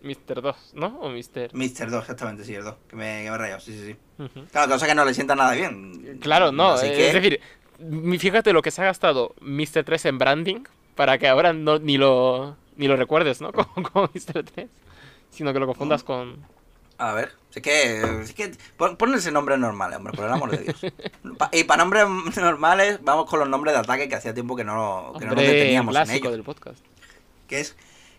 [0.03, 0.41] Mr.
[0.43, 0.99] 2, ¿no?
[1.01, 1.51] O Mr.
[1.53, 1.91] Mr.
[1.91, 2.75] 2, exactamente, sí, el 2.
[2.89, 4.29] Que me, que me he rayado, sí, sí, sí.
[4.53, 6.19] Claro, cosa que no le sienta nada bien.
[6.21, 6.71] Claro, no.
[6.73, 7.41] Así eh, que- Es decir,
[8.19, 9.85] fíjate lo que se ha gastado Mr.
[9.85, 13.53] 3 en branding para que ahora no, ni, lo, ni lo recuerdes, ¿no?
[13.53, 14.45] Como, como Mr.
[14.45, 14.69] 3.
[15.31, 16.39] Sino que lo confundas con.
[17.01, 20.51] A ver, es que, es que pon- ponle ese nombre normal, hombre, por el amor
[20.51, 20.81] de Dios.
[21.39, 24.65] Pa- y para nombres normales, vamos con los nombres de ataque que hacía tiempo que
[24.65, 26.33] no, que no nos Hombre, deteníamos en ellos.
[26.33, 26.81] del podcast.
[27.47, 27.77] que es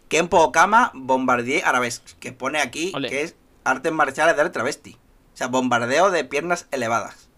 [0.10, 4.97] Kenpo Okama Bombardier Arabesque, que pone aquí que es artes marciales del travesti.
[5.34, 7.30] O sea, bombardeo de piernas elevadas.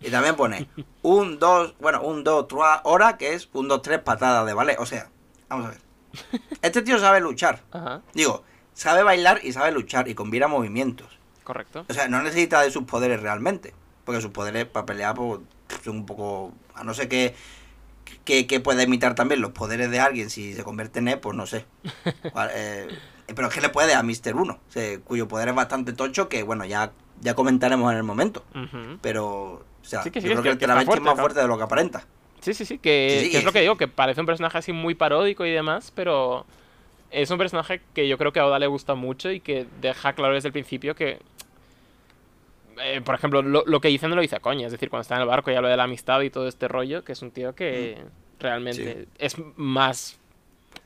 [0.00, 0.68] Y también pone
[1.02, 4.78] un, dos, bueno, un, dos, tres hora, que es un, dos, tres patadas de ballet.
[4.78, 5.10] O sea,
[5.48, 5.80] vamos a ver.
[6.62, 7.62] Este tío sabe luchar.
[7.72, 11.18] Ajá, Digo, sabe bailar y sabe luchar y combina movimientos.
[11.44, 11.84] correcto.
[11.88, 13.74] O sea, no necesita de sus poderes realmente.
[14.04, 15.40] Porque sus poderes para pelear pues,
[15.84, 16.52] son un poco...
[16.74, 17.34] A no ser que,
[18.24, 21.36] que, que pueda imitar también los poderes de alguien si se convierte en E, pues
[21.36, 21.64] no sé.
[22.54, 22.88] Eh,
[23.34, 24.34] pero es que le puede a Mr.
[24.34, 28.02] 1, o sea, cuyo poder es bastante tocho que, bueno, ya, ya comentaremos en el
[28.04, 28.44] momento.
[29.00, 31.04] Pero, o sea, Sí que sí, yo creo que- que que está travesti es fuerte,
[31.10, 32.06] más fuerte de lo que aparenta.
[32.40, 34.94] Sí, sí, sí, que, Sí, es lo que digo, que parece un personaje así muy
[34.94, 36.44] paródico y demás, pero
[37.10, 40.12] es un personaje que yo creo que a Oda le gusta mucho y que deja
[40.14, 41.20] claro desde el principio que,
[42.84, 45.02] eh, por ejemplo, lo, lo que dice no lo dice a coña, es decir, cuando
[45.02, 47.22] está en el barco ya lo de la amistad y todo este rollo, que es
[47.22, 48.02] un tío que
[48.40, 50.18] realmente es más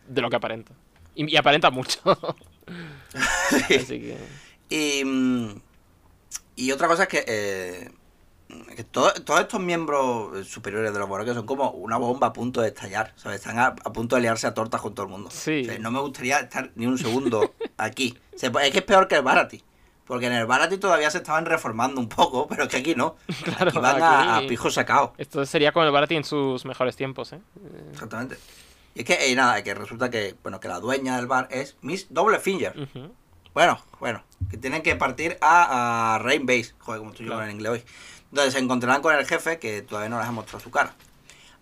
[0.09, 0.73] de lo que aparenta.
[1.15, 2.01] Y, y aparenta mucho.
[3.69, 4.17] Así que...
[4.69, 5.61] Y, mm,
[6.57, 7.91] y otra cosa es que, eh,
[8.75, 12.61] que todo- todos estos miembros superiores de los Borges son como una bomba a punto
[12.61, 13.41] de estallar, ¿sabes?
[13.41, 15.31] Están a, a punto de liarse a tortas con todo el mundo.
[15.31, 15.63] Sí.
[15.63, 18.17] O sea, no me gustaría estar ni un segundo aquí.
[18.35, 19.63] O sea, es que es peor que el Barati.
[20.07, 23.17] Porque en el Barati todavía se estaban reformando un poco, pero es que aquí no.
[23.45, 25.13] Claro, aquí van a, aquí- a pijo sacado.
[25.19, 27.41] Esto sería como el Barati en sus mejores tiempos, ¿eh?
[27.93, 28.37] Exactamente.
[28.95, 31.77] Y es que, eh, nada, que resulta que, bueno, que la dueña del bar es
[31.83, 32.89] Miss Double Finger.
[33.53, 36.75] Bueno, bueno, que tienen que partir a, a Rain Base.
[36.79, 37.47] Joder, como estoy yo Claro.
[37.47, 37.85] en inglés hoy.
[38.31, 40.95] Entonces se encontrarán con el jefe que todavía no les ha mostrado su cara.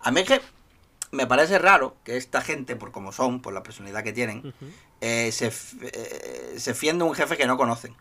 [0.01, 0.41] A mí es que
[1.11, 4.53] me parece raro que esta gente, por como son, por la personalidad que tienen,
[5.01, 5.47] eh, se,
[5.81, 7.95] eh, se fíen de un jefe que no conocen.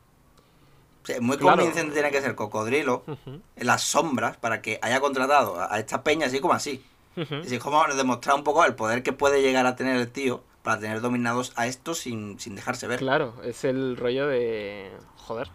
[1.05, 1.59] O sea, muy Claro.
[1.59, 6.02] convincente tiene que ser Cocodrilo en las sombras para que haya contratado a, a esta
[6.02, 6.82] peña así como así.
[7.16, 10.42] Es decir, como demostrar un poco el poder que puede llegar a tener el tío
[10.62, 12.98] para tener dominados a estos sin, sin dejarse ver.
[12.98, 14.90] Claro, es el rollo de.
[15.18, 15.48] Joder.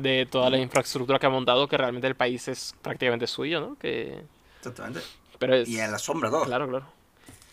[0.00, 3.76] De toda la infraestructura que ha montado, que realmente el país es prácticamente suyo, ¿no?
[3.78, 4.22] Que.
[4.58, 5.00] Exactamente.
[5.38, 5.68] Pero es.
[5.68, 6.44] Y en la sombra todo.
[6.44, 6.86] Claro, claro.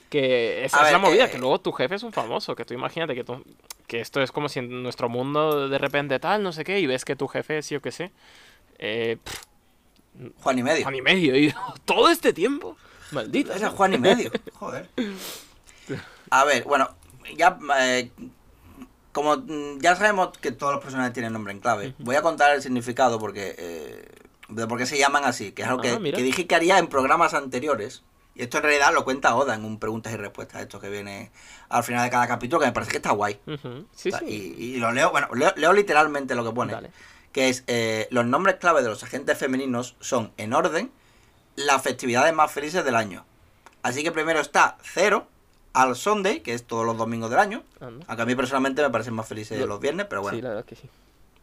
[0.10, 2.56] Que esa A es ver, la movida, eh, que luego tu jefe es un famoso,
[2.56, 3.44] que tú imagínate que, tú-
[3.90, 6.86] que esto es como si en nuestro mundo de repente tal, no sé qué, y
[6.86, 8.12] ves que tu jefe es, yo qué sé,
[8.78, 9.44] eh, pff,
[10.42, 10.84] Juan y medio.
[10.84, 11.54] Juan y medio, y
[11.86, 12.78] todo este tiempo,
[13.12, 13.56] maldita.
[13.56, 14.32] Era Juan y medio.
[14.54, 14.90] Joder.
[16.30, 16.96] A ver, bueno,
[17.36, 18.12] ya eh,
[19.12, 22.54] como mm, ya sabemos que todos los personajes tienen nombre en clave, voy a contar
[22.56, 24.08] el significado porque eh,
[24.50, 26.88] de por qué se llaman así, que es algo Ah, que dije que haría en
[26.88, 28.04] programas anteriores.
[28.40, 31.30] Y esto en realidad lo cuenta Oda en un preguntas y respuestas, esto que viene
[31.68, 33.38] al final de cada capítulo, que me parece que está guay.
[33.94, 34.56] Sí, O sea, sí.
[34.58, 36.72] Y, y lo leo, bueno, leo, leo literalmente lo que pone.
[36.72, 36.90] Dale.
[37.34, 40.90] Que es, eh, los nombres clave de los agentes femeninos son, en orden,
[41.58, 43.26] las festividades más felices del año.
[43.84, 45.28] Así que primero está Cero,
[45.74, 47.64] al Sunday, que es todos los domingos del año.
[47.82, 48.06] Anda.
[48.08, 50.38] Aunque a mí personalmente me parecen más felices Lo- los viernes, pero bueno.
[50.38, 50.90] Sí, la verdad que sí.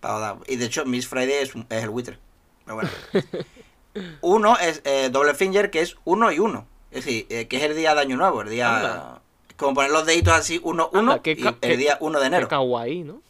[0.01, 2.19] para Y de hecho, Miss Friday es, el buitre.
[2.65, 2.91] Pero bueno.
[4.23, 6.67] uno es eh, Double Finger, que es uno y uno.
[6.97, 8.77] Es decir, eh, que es el día de Año Nuevo, el día...
[8.77, 9.21] Anda.
[9.57, 12.27] Como poner los deditos así, uno, uno, Anda, qué y ca- el día 1 de
[12.27, 12.47] enero.
[12.47, 13.23] Qué kawaii, ¿no?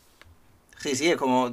[0.79, 1.53] Sí, sí, es como.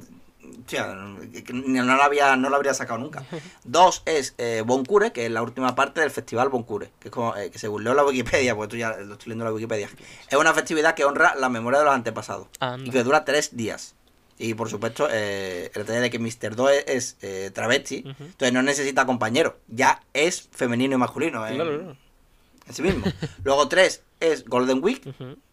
[0.65, 3.23] Tía, no, no la había, no la habría sacado nunca.
[3.63, 7.35] Dos es eh, Boncure, que es la última parte del festival Boncure, que es como,
[7.37, 9.89] eh, que según leo la Wikipedia, porque tú ya lo estoy leyendo en la Wikipedia,
[10.29, 12.87] es una festividad que honra la memoria de los antepasados Anda.
[12.87, 13.93] y que dura tres días.
[14.39, 16.55] Y por supuesto, eh, el detalle de que Mr.
[16.55, 21.77] Do es, eh, travesti, entonces no necesita compañero, ya es femenino y masculino en, Claro,
[21.77, 21.97] claro.
[22.67, 23.05] En sí mismo.
[23.43, 25.01] Luego tres es Golden Week,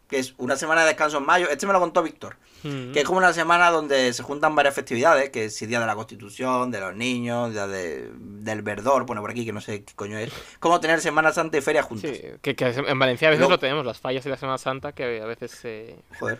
[0.09, 1.49] que es una semana de descanso en mayo.
[1.51, 2.37] Este me lo contó Víctor.
[2.63, 5.87] Que es como una semana donde se juntan varias festividades, que es el Día de
[5.87, 9.83] la Constitución, de los niños, Día de- del Verdor, pone por aquí, que no sé
[9.85, 10.31] qué coño es.
[10.59, 12.11] Como tener Semana Santa y Feria juntas.
[12.15, 14.93] Sí, que, que en Valencia a veces lo tenemos, las fallas y la Semana Santa,
[14.93, 15.97] que a veces se...
[16.19, 16.39] Joder.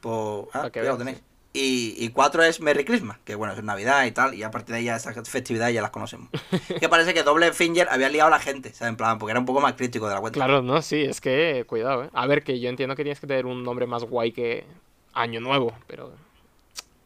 [0.00, 1.18] Pues, ah, que lo tenéis.
[1.54, 4.72] Y, y cuatro es Merry Christmas, que bueno, es Navidad y tal, y a partir
[4.72, 6.30] de ahí ya esas festividades ya las conocemos.
[6.80, 8.90] que parece que Doble Finger había liado a la gente, ¿sabes?
[8.90, 10.38] En plan, porque era un poco más crítico de la cuenta.
[10.38, 12.10] Claro, no, sí, es que cuidado, ¿eh?
[12.14, 14.64] A ver, que yo entiendo que tienes que tener un nombre más guay que
[15.12, 16.12] Año Nuevo, pero...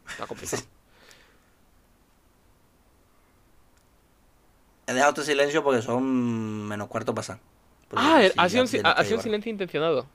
[0.09, 0.63] Está complicado.
[4.87, 7.41] He dejado este silencio porque son menos cuarto pasan.
[7.93, 10.07] Ah, sí, ha sido un, ha sido un silencio intencionado.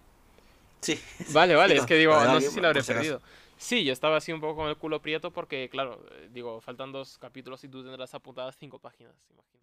[0.80, 0.98] Sí.
[1.28, 3.20] Vale, vale, Sí, es que digo, no sé si lo habré perdido.
[3.62, 6.90] Sí, yo estaba así un poco con el culo prieto porque, claro, eh, digo, faltan
[6.90, 9.62] dos capítulos y tú tendrás apuntadas cinco páginas, imagino.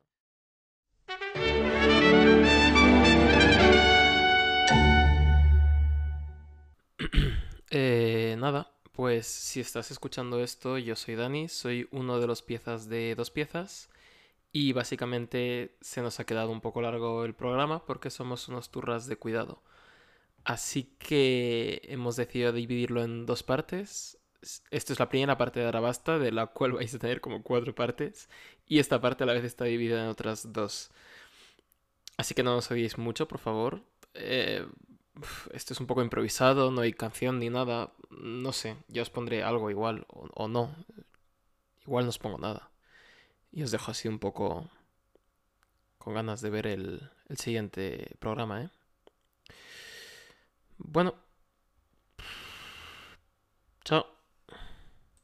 [7.71, 12.89] Eh, nada, pues si estás escuchando esto, yo soy Dani, soy uno de los piezas
[12.89, 13.91] de dos piezas
[14.51, 19.05] y básicamente se nos ha quedado un poco largo el programa porque somos unos turras
[19.05, 19.61] de cuidado.
[20.43, 24.17] Así que hemos decidido dividirlo en dos partes.
[24.71, 27.75] Esto es la primera parte de Arabasta, de la cual vais a tener como cuatro
[27.75, 28.29] partes,
[28.65, 30.91] y esta parte a la vez está dividida en otras dos.
[32.17, 33.83] Así que no nos odiéis mucho, por favor.
[34.13, 34.65] Eh,
[35.53, 37.93] esto es un poco improvisado, no hay canción ni nada.
[38.09, 40.73] No sé, ya os pondré algo igual, o, o no.
[41.85, 42.71] Igual no os pongo nada.
[43.51, 44.69] Y os dejo así un poco
[45.97, 48.69] con ganas de ver el, el siguiente programa, ¿eh?
[50.79, 51.13] Bueno.
[53.83, 54.18] Chao.